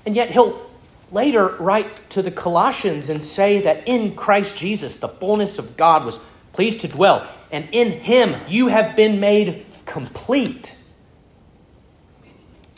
And 0.05 0.15
yet 0.15 0.29
he'll 0.29 0.69
later 1.11 1.47
write 1.57 2.09
to 2.11 2.21
the 2.21 2.31
Colossians 2.31 3.09
and 3.09 3.23
say 3.23 3.61
that 3.61 3.87
in 3.87 4.15
Christ 4.15 4.57
Jesus, 4.57 4.97
the 4.97 5.09
fullness 5.09 5.57
of 5.57 5.75
God 5.75 6.05
was 6.05 6.19
pleased 6.53 6.81
to 6.81 6.87
dwell, 6.87 7.27
and 7.51 7.67
in 7.71 7.93
him 7.93 8.35
you 8.47 8.67
have 8.67 8.95
been 8.95 9.19
made 9.19 9.65
complete. 9.85 10.76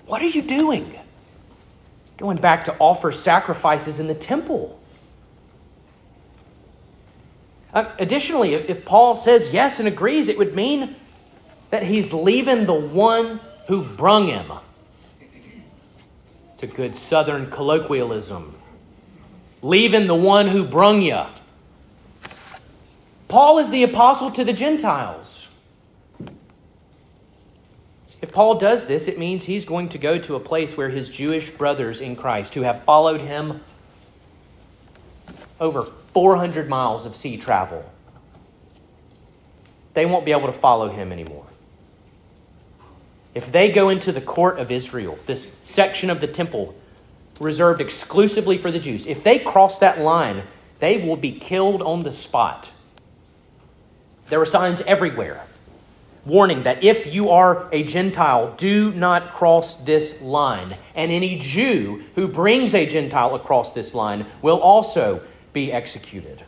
What 0.10 0.24
are 0.24 0.28
you 0.28 0.41
doing? 0.41 1.00
Going 2.17 2.38
back 2.38 2.65
to 2.65 2.76
offer 2.80 3.12
sacrifices 3.12 4.00
in 4.00 4.08
the 4.08 4.15
temple. 4.15 4.80
Uh, 7.72 7.91
additionally, 8.00 8.56
if 8.56 8.86
Paul 8.86 9.13
says 9.13 9.54
yes 9.54 9.78
and 9.78 9.88
agrees, 9.88 10.28
it 10.28 10.36
would 10.39 10.56
mean 10.56 10.95
that 11.69 11.84
he's 11.84 12.12
leaving 12.12 12.65
the 12.65 12.74
one 12.74 13.39
who 13.67 13.84
brung 13.84 14.30
him. 14.30 14.52
It's 16.54 16.63
a 16.63 16.67
good 16.67 16.95
southern 16.95 17.52
colloquialism. 17.52 18.56
Leaving 19.62 20.08
the 20.08 20.15
one 20.15 20.48
who 20.48 20.65
brung 20.65 21.04
you. 21.04 21.24
Paul 23.28 23.60
is 23.60 23.69
the 23.69 23.84
apostle 23.84 24.32
to 24.32 24.43
the 24.43 24.54
Gentiles. 24.54 25.49
If 28.22 28.32
Paul 28.34 28.56
does 28.56 28.86
this, 28.86 29.08
it 29.08 29.18
means 29.18 29.46
he's 29.46 29.64
going 29.64 29.90
to 29.90 29.98
go 29.98 30.18
to 30.18 30.36
a 30.36 30.40
place 30.40 30.76
where 30.76 30.90
his 30.90 31.10
Jewish 31.10 31.50
brothers 31.52 32.02
in 32.02 32.16
Christ, 32.16 32.54
who 32.54 32.62
have 32.62 32.84
followed 32.84 33.22
him 33.22 33.62
over 35.60 35.84
400 36.14 36.68
miles 36.68 37.06
of 37.06 37.16
sea 37.16 37.38
travel, 37.38 37.90
they 39.94 40.06
won't 40.06 40.26
be 40.26 40.32
able 40.32 40.48
to 40.48 40.54
follow 40.54 40.90
him 40.90 41.12
anymore. 41.12 41.46
if 43.36 43.52
they 43.52 43.72
go 43.72 43.90
into 43.90 44.12
the 44.12 44.22
court 44.22 44.60
of 44.60 44.72
Israel, 44.72 45.18
this 45.26 45.56
section 45.62 46.10
of 46.10 46.20
the 46.20 46.28
temple 46.28 46.76
reserved 47.40 47.80
exclusively 47.80 48.58
for 48.58 48.72
the 48.72 48.80
Jews, 48.80 49.06
if 49.06 49.24
they 49.24 49.40
cross 49.40 49.80
that 49.80 50.00
line, 50.00 50.44
they 50.80 50.98
will 50.98 51.16
be 51.16 51.32
killed 51.32 51.82
on 51.82 52.04
the 52.04 52.12
spot. 52.12 52.70
There 54.30 54.40
were 54.40 54.46
signs 54.46 54.82
everywhere 54.82 55.46
warning 56.26 56.64
that 56.64 56.84
if 56.84 57.14
you 57.14 57.30
are 57.30 57.68
a 57.72 57.84
Gentile, 57.84 58.54
do 58.56 58.92
not 58.94 59.34
cross 59.34 59.84
this 59.84 60.22
line. 60.22 60.76
And 60.96 61.12
any 61.12 61.38
Jew 61.38 62.04
who 62.16 62.28
brings 62.28 62.74
a 62.74 62.86
Gentile 62.86 63.36
across 63.36 63.74
this 63.74 63.94
line 63.94 64.26
will 64.42 64.60
also 64.60 65.22
be 65.54 65.72
executed. 65.72 66.44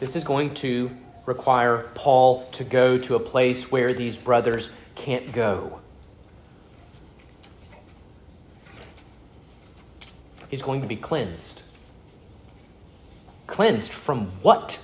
This 0.00 0.16
is 0.16 0.24
going 0.24 0.54
to 0.54 0.90
require 1.26 1.90
Paul 1.94 2.46
to 2.52 2.64
go 2.64 2.98
to 2.98 3.14
a 3.14 3.20
place 3.20 3.72
where 3.72 3.94
these 3.94 4.16
brothers 4.16 4.70
can't 4.94 5.32
go. 5.32 5.80
He's 10.48 10.62
going 10.62 10.82
to 10.82 10.86
be 10.86 10.96
cleansed. 10.96 11.62
Cleansed 13.46 13.90
from 13.90 14.26
what? 14.42 14.78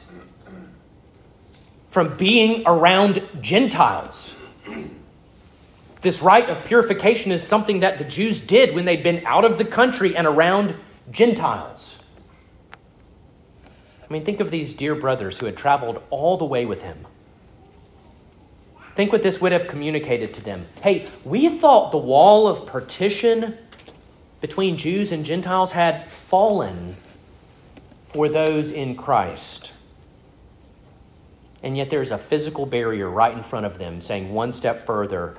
From 1.91 2.17
being 2.17 2.63
around 2.67 3.27
Gentiles. 3.41 4.37
This 6.03 6.23
rite 6.23 6.49
of 6.49 6.65
purification 6.65 7.31
is 7.31 7.47
something 7.47 7.81
that 7.81 7.99
the 7.99 8.05
Jews 8.05 8.41
did 8.41 8.75
when 8.75 8.85
they'd 8.87 9.03
been 9.03 9.27
out 9.27 9.45
of 9.45 9.59
the 9.59 9.65
country 9.65 10.17
and 10.17 10.27
around 10.27 10.75
Gentiles. 11.11 11.99
I 12.73 14.13
mean, 14.13 14.25
think 14.25 14.41
of 14.41 14.51
these 14.51 14.73
dear 14.73 14.95
brothers 14.95 15.39
who 15.39 15.47
had 15.47 15.57
traveled 15.57 16.03
all 16.11 16.37
the 16.37 16.45
way 16.45 16.65
with 16.65 16.83
him. 16.83 17.07
Think 18.97 19.13
what 19.13 19.23
this 19.23 19.41
would 19.41 19.53
have 19.53 19.69
communicated 19.69 20.35
to 20.35 20.43
them. 20.43 20.67
Hey, 20.83 21.09
we 21.25 21.49
thought 21.49 21.93
the 21.93 21.99
wall 21.99 22.49
of 22.49 22.67
partition 22.67 23.57
between 24.41 24.77
Jews 24.77 25.13
and 25.13 25.25
Gentiles 25.25 25.73
had 25.73 26.11
fallen 26.11 26.97
for 28.13 28.29
those 28.29 28.73
in 28.73 28.97
Christ. 28.97 29.73
And 31.63 31.77
yet 31.77 31.91
there's 31.91 32.11
a 32.11 32.19
physical 32.19 32.67
barrier 32.67 33.09
right 33.09 33.37
in 33.37 33.43
front 33.43 33.67
of 33.67 33.79
them 33.79 34.01
saying, 34.01 34.33
one 34.33 34.53
step 34.53 34.87
further, 34.87 35.37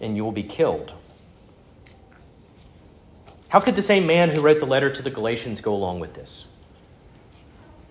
and 0.00 0.16
you 0.16 0.24
will 0.24 0.32
be 0.32 0.42
killed. 0.42 0.94
How 3.48 3.60
could 3.60 3.76
the 3.76 3.82
same 3.82 4.06
man 4.06 4.30
who 4.30 4.40
wrote 4.40 4.60
the 4.60 4.66
letter 4.66 4.90
to 4.90 5.02
the 5.02 5.10
Galatians 5.10 5.60
go 5.60 5.74
along 5.74 6.00
with 6.00 6.14
this? 6.14 6.46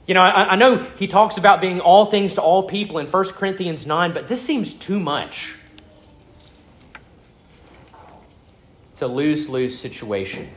You 0.08 0.15
know, 0.15 0.22
I, 0.22 0.54
I, 0.54 0.56
know 0.56 0.78
he 0.98 1.08
talks 1.08 1.38
about 1.38 1.62
being 1.62 1.80
all 1.80 2.06
things 2.06 2.34
to 2.34 2.41
all 2.41 2.67
people 2.67 2.98
in 2.98 3.06
1 3.06 3.26
Corinthians 3.30 3.86
9, 3.86 4.12
but 4.12 4.28
this 4.28 4.41
seems 4.41 4.74
too 4.74 5.00
much. 5.00 5.56
It's 8.91 9.04
a 9.04 9.08
lose 9.08 9.48
lose 9.48 9.78
situation. 9.78 10.50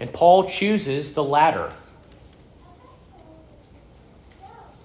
And 0.00 0.12
Paul 0.12 0.48
chooses 0.48 1.14
the 1.14 1.22
latter. 1.22 1.72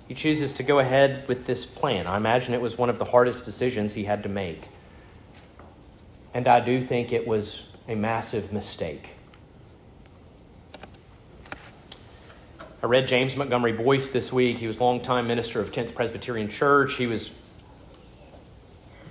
He 0.07 0.13
chooses 0.13 0.53
to 0.53 0.63
go 0.63 0.79
ahead 0.79 1.27
with 1.27 1.45
this 1.45 1.65
plan. 1.65 2.05
I 2.05 2.17
imagine 2.17 2.53
it 2.53 2.61
was 2.61 2.77
one 2.77 2.89
of 2.89 2.99
the 2.99 3.05
hardest 3.05 3.45
decisions 3.45 3.93
he 3.93 4.03
had 4.03 4.23
to 4.23 4.29
make. 4.29 4.63
And 6.33 6.47
I 6.47 6.59
do 6.59 6.81
think 6.81 7.11
it 7.11 7.25
was 7.25 7.63
a 7.87 7.95
massive 7.95 8.53
mistake. 8.53 9.09
I 12.83 12.87
read 12.87 13.07
James 13.07 13.35
Montgomery 13.35 13.71
Boice 13.71 14.09
this 14.09 14.31
week. 14.31 14.59
He 14.59 14.67
was 14.67 14.79
longtime 14.79 15.25
minister 15.25 15.59
of 15.59 15.71
10th 15.71 15.95
Presbyterian 15.95 16.49
Church. 16.49 16.95
He 16.95 17.07
was 17.07 17.31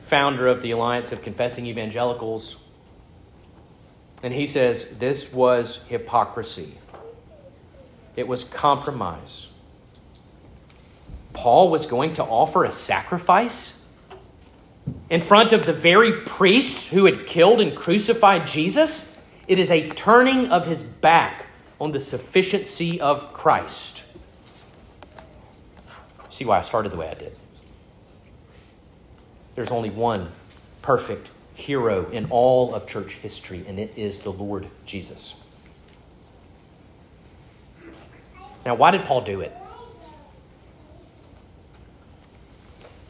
founder 0.06 0.46
of 0.46 0.62
the 0.62 0.70
Alliance 0.70 1.10
of 1.10 1.22
Confessing 1.22 1.66
Evangelicals. 1.66 2.62
And 4.22 4.32
he 4.32 4.46
says 4.46 4.96
this 4.98 5.32
was 5.32 5.82
hypocrisy, 5.88 6.74
it 8.14 8.28
was 8.28 8.44
compromise. 8.44 9.48
Paul 11.34 11.68
was 11.68 11.84
going 11.84 12.14
to 12.14 12.24
offer 12.24 12.64
a 12.64 12.72
sacrifice 12.72 13.82
in 15.10 15.20
front 15.20 15.52
of 15.52 15.66
the 15.66 15.72
very 15.72 16.22
priests 16.22 16.88
who 16.88 17.04
had 17.04 17.26
killed 17.26 17.60
and 17.60 17.76
crucified 17.76 18.46
Jesus. 18.46 19.18
It 19.46 19.58
is 19.58 19.70
a 19.70 19.90
turning 19.90 20.50
of 20.50 20.66
his 20.66 20.82
back 20.82 21.46
on 21.80 21.92
the 21.92 22.00
sufficiency 22.00 23.00
of 23.00 23.32
Christ. 23.34 24.04
See 26.30 26.44
why 26.44 26.58
I 26.58 26.62
started 26.62 26.92
the 26.92 26.96
way 26.96 27.08
I 27.08 27.14
did. 27.14 27.36
There's 29.54 29.70
only 29.70 29.90
one 29.90 30.32
perfect 30.82 31.30
hero 31.54 32.10
in 32.10 32.26
all 32.30 32.74
of 32.74 32.86
church 32.86 33.12
history, 33.12 33.64
and 33.68 33.78
it 33.78 33.92
is 33.96 34.20
the 34.20 34.32
Lord 34.32 34.68
Jesus. 34.86 35.40
Now, 38.64 38.74
why 38.74 38.90
did 38.90 39.04
Paul 39.04 39.20
do 39.20 39.40
it? 39.42 39.54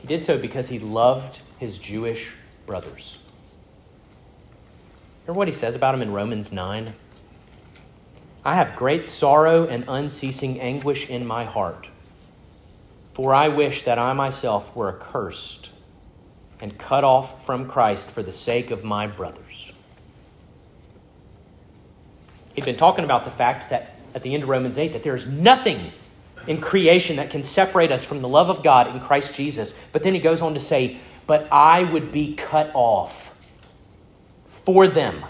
He 0.05 0.09
did 0.09 0.23
so 0.23 0.37
because 0.37 0.69
he 0.69 0.79
loved 0.79 1.41
his 1.59 1.79
Jewish 1.79 2.31
brothers. 2.67 3.17
Remember 5.23 5.39
what 5.39 5.49
he 5.49 5.55
says 5.55 5.75
about 5.75 5.95
him 5.95 6.03
in 6.03 6.13
Romans 6.13 6.53
9? 6.53 6.93
I 8.45 8.55
have 8.55 8.77
great 8.77 9.07
sorrow 9.07 9.67
and 9.67 9.83
unceasing 9.89 10.61
anguish 10.61 11.09
in 11.09 11.27
my 11.27 11.47
heart, 11.47 11.87
for 13.15 13.33
I 13.33 13.49
wish 13.49 13.87
that 13.87 13.99
I 13.99 14.13
myself 14.13 14.77
were 14.77 14.95
accursed 14.95 15.71
and 16.61 16.77
cut 16.77 17.03
off 17.03 17.47
from 17.47 17.67
Christ 17.67 18.11
for 18.11 18.23
the 18.23 18.31
sake 18.31 18.71
of 18.71 18.85
my 18.85 19.07
brothers. 19.07 19.73
He'd 22.53 22.67
been 22.67 22.77
talking 22.77 23.07
about 23.07 23.25
the 23.25 23.31
fact 23.31 23.71
that 23.71 23.97
at 24.15 24.23
the 24.23 24.35
end 24.35 24.43
of 24.43 24.51
Romans 24.51 24.77
8 24.77 24.93
that 24.93 25.03
there 25.03 25.17
is 25.17 25.27
nothing 25.27 25.93
in 26.47 26.61
creation 26.61 27.17
that 27.17 27.31
can 27.31 27.43
separate 27.43 27.93
us 27.93 28.05
from 28.05 28.23
the 28.23 28.29
love 28.29 28.51
of 28.51 28.63
God 28.63 28.89
in 28.89 29.01
Christ 29.01 29.35
Jesus. 29.35 29.75
But 29.93 30.03
then 30.03 30.15
he 30.15 30.21
goes 30.21 30.43
on 30.43 30.55
to 30.55 30.61
say, 30.61 30.99
But 31.27 31.49
I 31.53 31.85
would 31.85 32.13
be 32.13 32.35
cut 32.35 32.71
off 32.75 33.35
for 34.49 34.89
them 34.89 35.25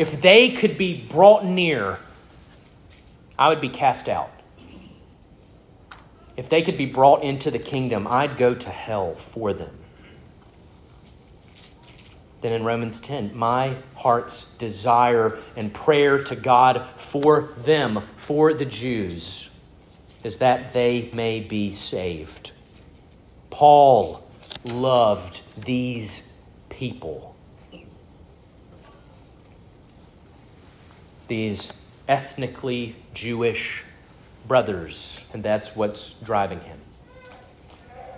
if 0.00 0.22
they 0.22 0.50
could 0.50 0.78
be 0.78 0.98
brought 0.98 1.44
near, 1.44 1.98
I 3.38 3.50
would 3.50 3.60
be 3.60 3.68
cast 3.68 4.08
out. 4.08 4.30
If 6.38 6.48
they 6.48 6.62
could 6.62 6.78
be 6.78 6.86
brought 6.86 7.22
into 7.22 7.50
the 7.50 7.58
kingdom, 7.58 8.06
I'd 8.06 8.38
go 8.38 8.54
to 8.54 8.70
hell 8.70 9.14
for 9.14 9.52
them. 9.52 9.76
Then 12.40 12.52
in 12.52 12.64
Romans 12.64 13.00
10, 13.00 13.36
my 13.36 13.76
heart's 13.94 14.52
desire 14.54 15.38
and 15.56 15.72
prayer 15.74 16.22
to 16.24 16.36
God 16.36 16.86
for 16.96 17.50
them, 17.58 18.02
for 18.16 18.54
the 18.54 18.64
Jews, 18.64 19.50
is 20.24 20.38
that 20.38 20.72
they 20.72 21.10
may 21.12 21.40
be 21.40 21.74
saved. 21.74 22.52
Paul 23.50 24.24
loved 24.64 25.40
these 25.56 26.32
people. 26.70 27.30
these 31.30 31.72
ethnically 32.08 32.96
Jewish 33.14 33.84
brothers, 34.48 35.24
and 35.32 35.44
that's 35.44 35.76
what's 35.76 36.10
driving 36.24 36.58
him. 36.60 36.78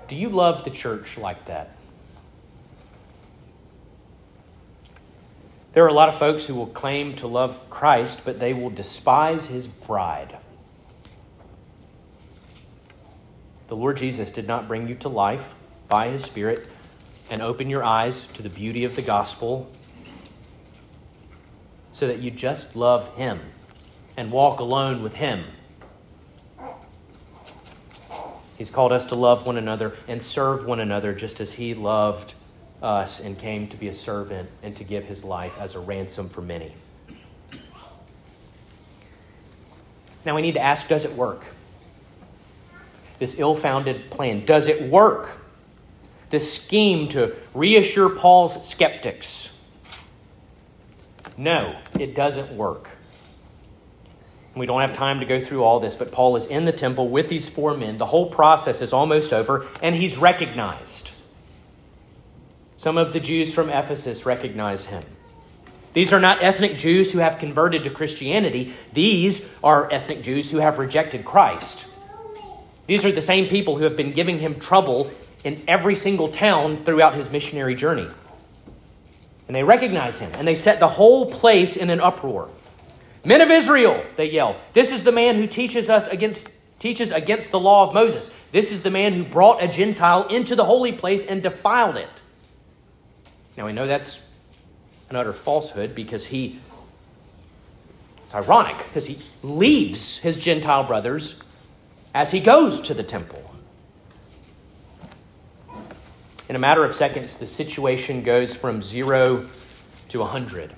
Do 0.08 0.16
you 0.16 0.30
love 0.30 0.64
the 0.64 0.70
church 0.70 1.18
like 1.18 1.44
that? 1.44 1.76
There 5.72 5.84
are 5.84 5.88
a 5.88 5.92
lot 5.92 6.08
of 6.08 6.18
folks 6.18 6.46
who 6.46 6.54
will 6.54 6.66
claim 6.66 7.16
to 7.16 7.26
love 7.26 7.70
Christ, 7.70 8.22
but 8.24 8.38
they 8.38 8.52
will 8.52 8.70
despise 8.70 9.46
his 9.46 9.66
bride. 9.66 10.36
The 13.68 13.76
Lord 13.76 13.96
Jesus 13.96 14.30
did 14.30 14.46
not 14.46 14.68
bring 14.68 14.86
you 14.86 14.94
to 14.96 15.08
life 15.08 15.54
by 15.88 16.10
his 16.10 16.24
Spirit 16.24 16.68
and 17.30 17.40
open 17.40 17.70
your 17.70 17.82
eyes 17.82 18.26
to 18.34 18.42
the 18.42 18.50
beauty 18.50 18.84
of 18.84 18.96
the 18.96 19.02
gospel 19.02 19.70
so 21.92 22.06
that 22.08 22.18
you 22.18 22.30
just 22.30 22.74
love 22.74 23.14
Him 23.16 23.40
and 24.16 24.30
walk 24.30 24.60
alone 24.60 25.02
with 25.02 25.14
Him. 25.14 25.44
He's 28.58 28.70
called 28.70 28.92
us 28.92 29.06
to 29.06 29.14
love 29.14 29.46
one 29.46 29.56
another 29.56 29.96
and 30.08 30.22
serve 30.22 30.66
one 30.66 30.80
another 30.80 31.14
just 31.14 31.40
as 31.40 31.52
He 31.52 31.74
loved 31.74 32.34
us 32.82 33.20
and 33.20 33.38
came 33.38 33.68
to 33.68 33.76
be 33.76 33.88
a 33.88 33.94
servant 33.94 34.50
and 34.62 34.76
to 34.76 34.84
give 34.84 35.06
His 35.06 35.24
life 35.24 35.56
as 35.58 35.74
a 35.74 35.80
ransom 35.80 36.28
for 36.28 36.42
many. 36.42 36.74
Now 40.24 40.34
we 40.36 40.42
need 40.42 40.54
to 40.54 40.60
ask 40.60 40.88
does 40.88 41.04
it 41.04 41.12
work? 41.14 41.44
This 43.18 43.38
ill 43.38 43.54
founded 43.54 44.10
plan, 44.10 44.44
does 44.44 44.66
it 44.66 44.90
work? 44.90 45.30
This 46.30 46.52
scheme 46.52 47.08
to 47.10 47.36
reassure 47.54 48.08
Paul's 48.08 48.68
skeptics 48.68 49.52
no, 51.36 51.76
it 51.98 52.14
doesn't 52.14 52.56
work. 52.56 52.88
We 54.54 54.66
don't 54.66 54.80
have 54.82 54.92
time 54.92 55.20
to 55.20 55.26
go 55.26 55.40
through 55.40 55.64
all 55.64 55.80
this, 55.80 55.96
but 55.96 56.12
Paul 56.12 56.36
is 56.36 56.46
in 56.46 56.66
the 56.66 56.72
temple 56.72 57.08
with 57.08 57.28
these 57.28 57.48
four 57.48 57.74
men. 57.76 57.96
The 57.96 58.06
whole 58.06 58.26
process 58.26 58.82
is 58.82 58.92
almost 58.92 59.32
over, 59.32 59.66
and 59.82 59.94
he's 59.94 60.18
recognized. 60.18 61.11
Some 62.82 62.98
of 62.98 63.12
the 63.12 63.20
Jews 63.20 63.54
from 63.54 63.70
Ephesus 63.70 64.26
recognize 64.26 64.86
him. 64.86 65.04
These 65.92 66.12
are 66.12 66.18
not 66.18 66.42
ethnic 66.42 66.76
Jews 66.76 67.12
who 67.12 67.20
have 67.20 67.38
converted 67.38 67.84
to 67.84 67.90
Christianity. 67.90 68.74
These 68.92 69.48
are 69.62 69.88
ethnic 69.92 70.24
Jews 70.24 70.50
who 70.50 70.56
have 70.56 70.80
rejected 70.80 71.24
Christ. 71.24 71.86
These 72.88 73.04
are 73.04 73.12
the 73.12 73.20
same 73.20 73.46
people 73.46 73.76
who 73.76 73.84
have 73.84 73.96
been 73.96 74.10
giving 74.10 74.40
him 74.40 74.58
trouble 74.58 75.12
in 75.44 75.62
every 75.68 75.94
single 75.94 76.30
town 76.30 76.84
throughout 76.84 77.14
his 77.14 77.30
missionary 77.30 77.76
journey. 77.76 78.08
And 79.46 79.54
they 79.54 79.62
recognize 79.62 80.18
him, 80.18 80.32
and 80.34 80.48
they 80.48 80.56
set 80.56 80.80
the 80.80 80.88
whole 80.88 81.30
place 81.30 81.76
in 81.76 81.88
an 81.88 82.00
uproar. 82.00 82.50
Men 83.24 83.42
of 83.42 83.52
Israel, 83.52 84.04
they 84.16 84.28
yell, 84.28 84.56
this 84.72 84.90
is 84.90 85.04
the 85.04 85.12
man 85.12 85.36
who 85.36 85.46
teaches 85.46 85.88
us 85.88 86.08
against 86.08 86.48
teaches 86.80 87.12
against 87.12 87.52
the 87.52 87.60
law 87.60 87.86
of 87.86 87.94
Moses. 87.94 88.28
This 88.50 88.72
is 88.72 88.82
the 88.82 88.90
man 88.90 89.12
who 89.12 89.22
brought 89.22 89.62
a 89.62 89.68
Gentile 89.68 90.26
into 90.26 90.56
the 90.56 90.64
holy 90.64 90.90
place 90.90 91.24
and 91.24 91.40
defiled 91.40 91.96
it. 91.96 92.21
Now 93.56 93.66
we 93.66 93.72
know 93.72 93.86
that's 93.86 94.20
an 95.10 95.16
utter 95.16 95.32
falsehood 95.32 95.94
because 95.94 96.26
he 96.26 96.58
it's 98.24 98.34
ironic 98.34 98.78
because 98.78 99.04
he 99.04 99.18
leaves 99.42 100.16
his 100.18 100.38
Gentile 100.38 100.84
brothers 100.84 101.38
as 102.14 102.30
he 102.30 102.40
goes 102.40 102.80
to 102.82 102.94
the 102.94 103.02
temple. 103.02 103.50
In 106.48 106.56
a 106.56 106.58
matter 106.58 106.84
of 106.84 106.94
seconds, 106.94 107.36
the 107.36 107.46
situation 107.46 108.22
goes 108.22 108.54
from 108.54 108.82
zero 108.82 109.48
to 110.08 110.22
a 110.22 110.26
hundred. 110.26 110.72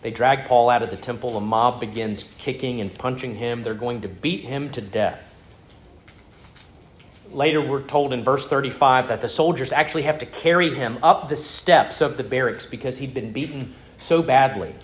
They 0.00 0.10
drag 0.10 0.46
Paul 0.46 0.70
out 0.70 0.82
of 0.82 0.90
the 0.90 0.96
temple. 0.96 1.36
A 1.36 1.40
mob 1.40 1.80
begins 1.80 2.24
kicking 2.38 2.80
and 2.80 2.94
punching 2.94 3.36
him. 3.36 3.62
They're 3.62 3.74
going 3.74 4.02
to 4.02 4.08
beat 4.08 4.44
him 4.44 4.70
to 4.70 4.80
death. 4.80 5.34
Later, 7.30 7.60
we're 7.60 7.82
told 7.82 8.12
in 8.12 8.24
verse 8.24 8.46
35 8.46 9.08
that 9.08 9.20
the 9.20 9.28
soldiers 9.28 9.72
actually 9.72 10.02
have 10.02 10.18
to 10.18 10.26
carry 10.26 10.74
him 10.74 10.98
up 11.02 11.28
the 11.28 11.36
steps 11.36 12.00
of 12.00 12.16
the 12.16 12.24
barracks 12.24 12.66
because 12.66 12.98
he'd 12.98 13.14
been 13.14 13.32
beaten 13.32 13.74
so 13.98 14.22
badly. 14.22 14.74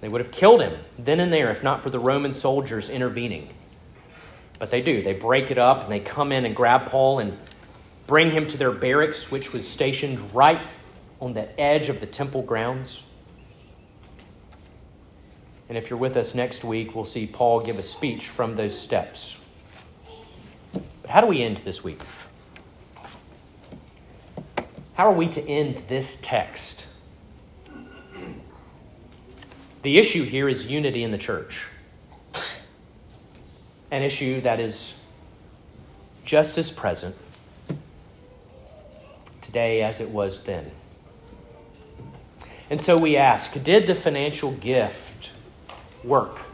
They 0.00 0.08
would 0.08 0.20
have 0.20 0.32
killed 0.32 0.60
him 0.60 0.78
then 0.98 1.20
and 1.20 1.32
there 1.32 1.50
if 1.50 1.62
not 1.62 1.82
for 1.82 1.90
the 1.90 1.98
Roman 1.98 2.32
soldiers 2.32 2.88
intervening. 2.90 3.48
But 4.58 4.70
they 4.70 4.82
do. 4.82 5.02
They 5.02 5.12
break 5.12 5.50
it 5.50 5.58
up 5.58 5.84
and 5.84 5.92
they 5.92 6.00
come 6.00 6.32
in 6.32 6.44
and 6.44 6.54
grab 6.54 6.86
Paul 6.86 7.18
and 7.18 7.38
bring 8.06 8.30
him 8.30 8.46
to 8.48 8.56
their 8.56 8.72
barracks, 8.72 9.30
which 9.30 9.52
was 9.52 9.66
stationed 9.66 10.34
right 10.34 10.74
on 11.20 11.34
the 11.34 11.58
edge 11.60 11.88
of 11.88 12.00
the 12.00 12.06
temple 12.06 12.42
grounds. 12.42 13.02
And 15.68 15.78
if 15.78 15.88
you're 15.88 15.98
with 15.98 16.16
us 16.16 16.34
next 16.34 16.64
week, 16.64 16.94
we'll 16.94 17.04
see 17.04 17.26
Paul 17.26 17.60
give 17.60 17.78
a 17.78 17.82
speech 17.82 18.28
from 18.28 18.56
those 18.56 18.78
steps. 18.78 19.36
But 21.02 21.10
how 21.10 21.20
do 21.20 21.26
we 21.26 21.42
end 21.42 21.58
this 21.58 21.84
week? 21.84 22.00
How 24.94 25.08
are 25.08 25.12
we 25.12 25.28
to 25.28 25.42
end 25.48 25.82
this 25.88 26.18
text? 26.22 26.86
The 29.82 29.98
issue 29.98 30.22
here 30.22 30.48
is 30.48 30.70
unity 30.70 31.02
in 31.02 31.10
the 31.10 31.18
church. 31.18 31.66
An 33.90 34.02
issue 34.02 34.40
that 34.42 34.60
is 34.60 34.94
just 36.24 36.56
as 36.56 36.70
present 36.70 37.16
today 39.40 39.82
as 39.82 40.00
it 40.00 40.08
was 40.08 40.44
then. 40.44 40.70
And 42.70 42.80
so 42.80 42.96
we 42.96 43.16
ask 43.16 43.62
Did 43.64 43.86
the 43.86 43.94
financial 43.94 44.52
gift 44.52 45.30
work. 46.04 46.51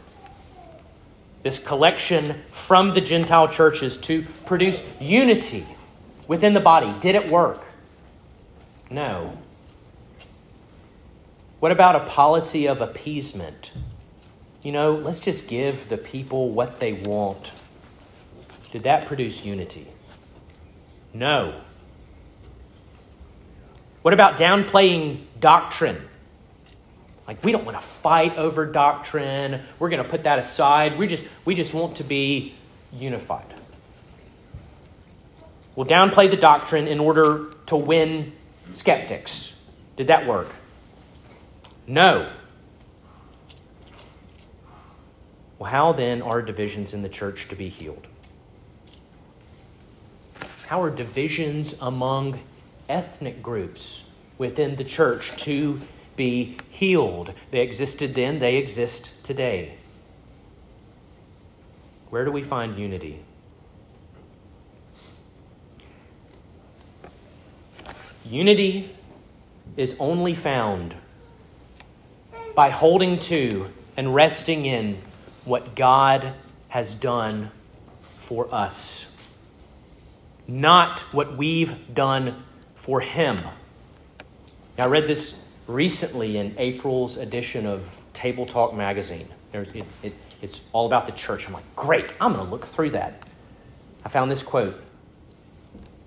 This 1.41 1.57
collection 1.57 2.41
from 2.51 2.93
the 2.93 3.01
Gentile 3.01 3.47
churches 3.47 3.95
to 3.97 4.25
produce 4.45 4.83
unity 4.99 5.65
within 6.27 6.53
the 6.53 6.59
body. 6.59 6.93
Did 6.99 7.15
it 7.15 7.29
work? 7.29 7.63
No. 8.89 9.37
What 11.59 11.71
about 11.71 11.95
a 11.95 12.01
policy 12.01 12.67
of 12.67 12.81
appeasement? 12.81 13.71
You 14.61 14.73
know, 14.73 14.93
let's 14.93 15.19
just 15.19 15.47
give 15.47 15.87
the 15.87 15.97
people 15.97 16.49
what 16.49 16.79
they 16.79 16.93
want. 16.93 17.51
Did 18.71 18.83
that 18.83 19.07
produce 19.07 19.45
unity? 19.45 19.87
No. 21.13 21.61
What 24.01 24.13
about 24.13 24.37
downplaying 24.37 25.21
doctrine? 25.39 26.08
Like 27.29 27.43
we 27.43 27.51
don't 27.51 27.63
want 27.63 27.77
to 27.77 27.85
fight 27.85 28.37
over 28.39 28.65
doctrine. 28.65 29.61
We're 29.77 29.89
going 29.89 30.01
to 30.01 30.09
put 30.09 30.23
that 30.23 30.39
aside. 30.39 30.97
We 30.97 31.05
just 31.05 31.27
we 31.45 31.53
just 31.53 31.75
want 31.75 31.97
to 31.97 32.03
be 32.03 32.55
unified. 32.91 33.45
We'll 35.75 35.85
downplay 35.85 36.31
the 36.31 36.37
doctrine 36.37 36.87
in 36.87 36.99
order 36.99 37.53
to 37.67 37.75
win 37.75 38.33
skeptics. 38.73 39.55
Did 39.95 40.07
that 40.07 40.25
work? 40.25 40.49
No. 41.85 42.31
Well, 45.59 45.69
how 45.69 45.93
then 45.93 46.23
are 46.23 46.41
divisions 46.41 46.93
in 46.93 47.03
the 47.03 47.09
church 47.09 47.47
to 47.49 47.55
be 47.55 47.69
healed? 47.69 48.07
How 50.65 50.81
are 50.81 50.89
divisions 50.89 51.75
among 51.79 52.39
ethnic 52.89 53.43
groups 53.43 54.01
within 54.39 54.77
the 54.77 54.83
church 54.83 55.37
to 55.43 55.79
be 56.19 56.57
healed. 56.69 57.33
They 57.49 57.61
existed 57.61 58.13
then, 58.13 58.39
they 58.39 58.57
exist 58.57 59.23
today. 59.23 59.75
Where 62.09 62.25
do 62.25 62.31
we 62.31 62.43
find 62.43 62.77
unity? 62.77 63.21
Unity 68.25 68.93
is 69.77 69.95
only 69.97 70.35
found 70.35 70.93
by 72.53 72.69
holding 72.69 73.19
to 73.19 73.69
and 73.95 74.13
resting 74.13 74.65
in 74.65 75.01
what 75.45 75.73
God 75.73 76.33
has 76.67 76.93
done 76.93 77.49
for 78.17 78.53
us, 78.53 79.09
not 80.49 80.99
what 81.13 81.37
we've 81.37 81.95
done 81.95 82.43
for 82.75 82.99
Him. 82.99 83.37
Now, 84.77 84.83
I 84.83 84.87
read 84.87 85.07
this 85.07 85.45
recently 85.69 86.37
in 86.37 86.55
April's 86.57 87.15
edition 87.15 87.65
of 87.65 88.03
Tabletalk 88.13 88.75
magazine. 88.75 89.27
It, 89.53 89.85
it, 90.01 90.13
it's 90.41 90.61
all 90.73 90.87
about 90.87 91.05
the 91.05 91.11
church. 91.11 91.47
I'm 91.47 91.53
like, 91.53 91.75
great, 91.75 92.11
I'm 92.19 92.33
going 92.33 92.45
to 92.45 92.51
look 92.51 92.65
through 92.65 92.91
that. 92.91 93.23
I 94.03 94.09
found 94.09 94.31
this 94.31 94.41
quote 94.41 94.81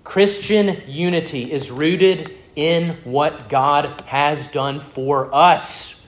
Christian 0.03 0.83
unity 0.85 1.51
is 1.51 1.71
rooted 1.71 2.35
in 2.55 2.89
what 3.03 3.49
God 3.49 4.01
has 4.01 4.47
done 4.49 4.79
for 4.79 5.33
us. 5.33 6.05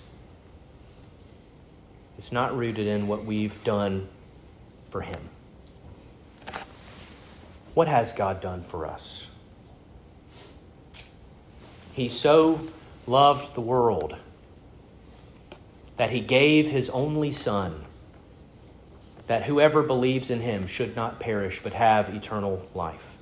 It's 2.18 2.32
not 2.32 2.56
rooted 2.58 2.88
in 2.88 3.08
what 3.08 3.26
we've 3.26 3.63
done 3.63 4.08
for 4.89 5.02
Him. 5.02 5.30
What 7.74 7.88
has 7.88 8.12
God 8.12 8.41
done 8.41 8.63
for 8.63 8.86
us? 8.86 9.28
He 11.94 12.10
so 12.10 12.60
loved 13.08 13.54
the 13.54 13.62
world 13.62 14.15
that 15.98 16.12
he 16.12 16.20
gave 16.20 16.70
his 16.70 16.89
only 16.89 17.32
Son, 17.32 17.86
that 19.28 19.44
whoever 19.44 19.82
believes 19.82 20.30
in 20.30 20.41
him 20.41 20.68
should 20.68 20.96
not 20.96 21.20
perish 21.20 21.62
but 21.63 21.74
have 21.74 22.10
eternal 22.10 22.68
life. 22.74 23.15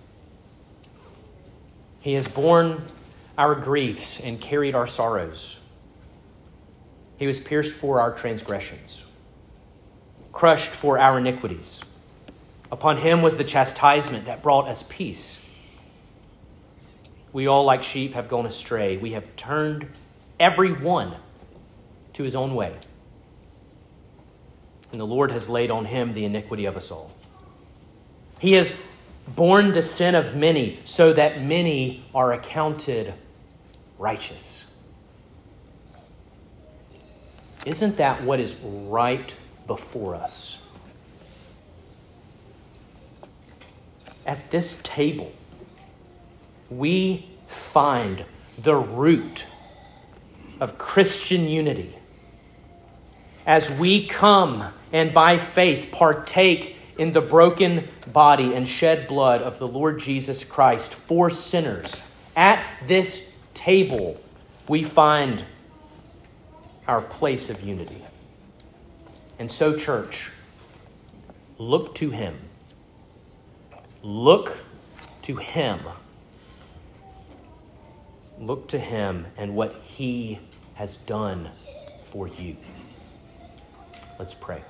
He 2.00 2.14
has 2.14 2.28
borne 2.28 2.84
our 3.38 3.56
griefs 3.56 4.20
and 4.20 4.42
carried 4.42 4.76
our 4.76 4.88
sorrows. 4.88 5.60
He 7.18 7.28
was 7.28 7.40
pierced 7.40 7.74
for 7.74 8.02
our 8.02 8.12
transgressions, 8.12 9.04
crushed 10.32 10.72
for 10.72 11.00
our 11.00 11.20
iniquities. 11.20 11.82
Upon 12.72 12.98
him 12.98 13.22
was 13.22 13.38
the 13.38 13.44
chastisement 13.44 14.26
that 14.26 14.42
brought 14.42 14.68
us 14.68 14.84
peace 14.90 15.43
we 17.34 17.48
all, 17.48 17.66
like 17.66 17.84
sheep, 17.84 18.14
have 18.14 18.30
gone 18.30 18.46
astray. 18.46 18.96
We 18.98 19.12
have 19.14 19.36
turned 19.36 19.90
every 20.40 20.72
one 20.72 21.16
to 22.14 22.24
his 22.24 22.36
own 22.36 22.54
way. 22.54 22.76
And 24.92 25.02
the 25.02 25.08
Lord 25.08 25.32
has 25.32 25.50
laid 25.50 25.72
on 25.72 25.86
him 25.86 26.14
the 26.14 26.26
iniquity 26.26 26.66
of 26.66 26.78
us 26.78 26.92
all. 26.92 27.12
He 28.40 28.54
has 28.54 28.72
borne 29.28 29.72
the 29.72 29.82
sin 29.82 30.14
of 30.14 30.36
many 30.36 30.80
so 30.84 31.12
that 31.14 31.42
many 31.42 32.06
are 32.14 32.34
accounted 32.34 33.14
righteous. 33.98 34.66
Isn't 37.66 37.98
that 37.98 38.24
what 38.24 38.40
is 38.40 38.60
right 38.62 39.34
before 39.66 40.16
us? 40.16 40.60
At 44.26 44.52
this 44.52 44.80
table, 44.84 45.32
we 46.70 47.28
find 47.48 48.26
the 48.58 48.76
root 48.76 49.46
of 50.60 50.78
Christian 50.78 51.48
unity. 51.48 51.96
as 53.46 53.70
we 53.70 54.08
come 54.08 54.72
and 54.92 55.14
by 55.14 55.38
faith 55.38 55.92
partake 55.92 56.78
in 56.98 57.12
the 57.12 57.22
broken 57.22 57.88
body 58.12 58.54
and 58.54 58.68
shed 58.68 59.08
blood 59.08 59.42
of 59.42 59.60
the 59.60 59.68
Lord 59.68 60.00
Jesus 60.00 60.44
Christ 60.44 60.94
for 60.94 61.30
sinners, 61.30 62.02
at 62.36 62.74
this 62.88 63.30
table 63.54 64.20
we 64.68 64.84
find 64.84 65.44
our 66.88 67.02
place 67.02 67.50
of 67.50 67.62
unity. 67.62 68.04
And 69.40 69.52
so, 69.52 69.78
church, 69.78 70.32
look 71.58 71.96
to 71.96 72.12
Him. 72.12 72.38
Look 74.02 74.58
to 75.24 75.36
Him. 75.38 75.80
Look 78.46 78.68
to 78.70 78.80
Him 78.80 79.28
and 79.38 79.56
what 79.56 79.74
He 79.86 80.40
has 80.74 80.98
done 80.98 81.50
for 82.12 82.28
you. 82.28 82.58
Let's 84.20 84.34
pray. 84.34 84.62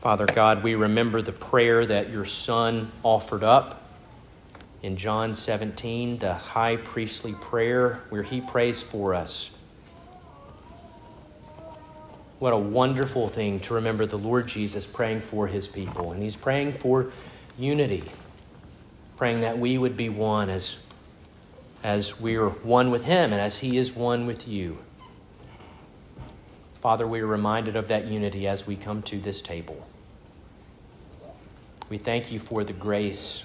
Father 0.00 0.26
God, 0.26 0.62
we 0.62 0.74
remember 0.74 1.22
the 1.22 1.32
prayer 1.32 1.86
that 1.86 2.10
your 2.10 2.24
Son 2.24 2.90
offered 3.02 3.42
up 3.42 3.82
in 4.82 4.96
John 4.96 5.34
17, 5.34 6.18
the 6.18 6.34
high 6.34 6.76
priestly 6.76 7.32
prayer 7.34 8.02
where 8.10 8.22
he 8.22 8.40
prays 8.40 8.82
for 8.82 9.14
us. 9.14 9.55
What 12.38 12.52
a 12.52 12.58
wonderful 12.58 13.28
thing 13.28 13.60
to 13.60 13.74
remember 13.74 14.04
the 14.04 14.18
Lord 14.18 14.46
Jesus 14.46 14.86
praying 14.86 15.22
for 15.22 15.46
his 15.46 15.66
people. 15.66 16.12
And 16.12 16.22
he's 16.22 16.36
praying 16.36 16.74
for 16.74 17.10
unity, 17.58 18.04
praying 19.16 19.40
that 19.40 19.58
we 19.58 19.78
would 19.78 19.96
be 19.96 20.10
one 20.10 20.50
as, 20.50 20.76
as 21.82 22.20
we're 22.20 22.48
one 22.48 22.90
with 22.90 23.04
him 23.04 23.32
and 23.32 23.40
as 23.40 23.58
he 23.58 23.78
is 23.78 23.92
one 23.92 24.26
with 24.26 24.46
you. 24.46 24.78
Father, 26.82 27.06
we 27.06 27.20
are 27.20 27.26
reminded 27.26 27.74
of 27.74 27.88
that 27.88 28.06
unity 28.06 28.46
as 28.46 28.66
we 28.66 28.76
come 28.76 29.02
to 29.02 29.18
this 29.18 29.40
table. 29.40 29.86
We 31.88 31.96
thank 31.98 32.30
you 32.30 32.38
for 32.38 32.64
the 32.64 32.72
grace 32.72 33.44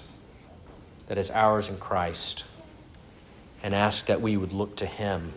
that 1.06 1.16
is 1.16 1.30
ours 1.30 1.68
in 1.68 1.78
Christ 1.78 2.44
and 3.62 3.74
ask 3.74 4.06
that 4.06 4.20
we 4.20 4.36
would 4.36 4.52
look 4.52 4.76
to 4.76 4.86
him. 4.86 5.32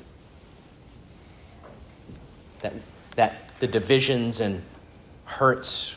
That, 2.60 2.74
that 3.16 3.45
the 3.60 3.68
divisions 3.68 4.40
and 4.40 4.64
hurts 5.26 5.96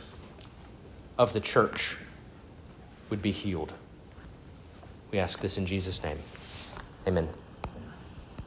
of 1.19 1.33
the 1.33 1.41
church 1.41 1.97
would 3.11 3.21
be 3.21 3.33
healed. 3.33 3.73
We 5.11 5.19
ask 5.19 5.41
this 5.41 5.57
in 5.59 5.67
Jesus' 5.67 6.03
name. 6.03 6.19
Amen. 7.07 7.29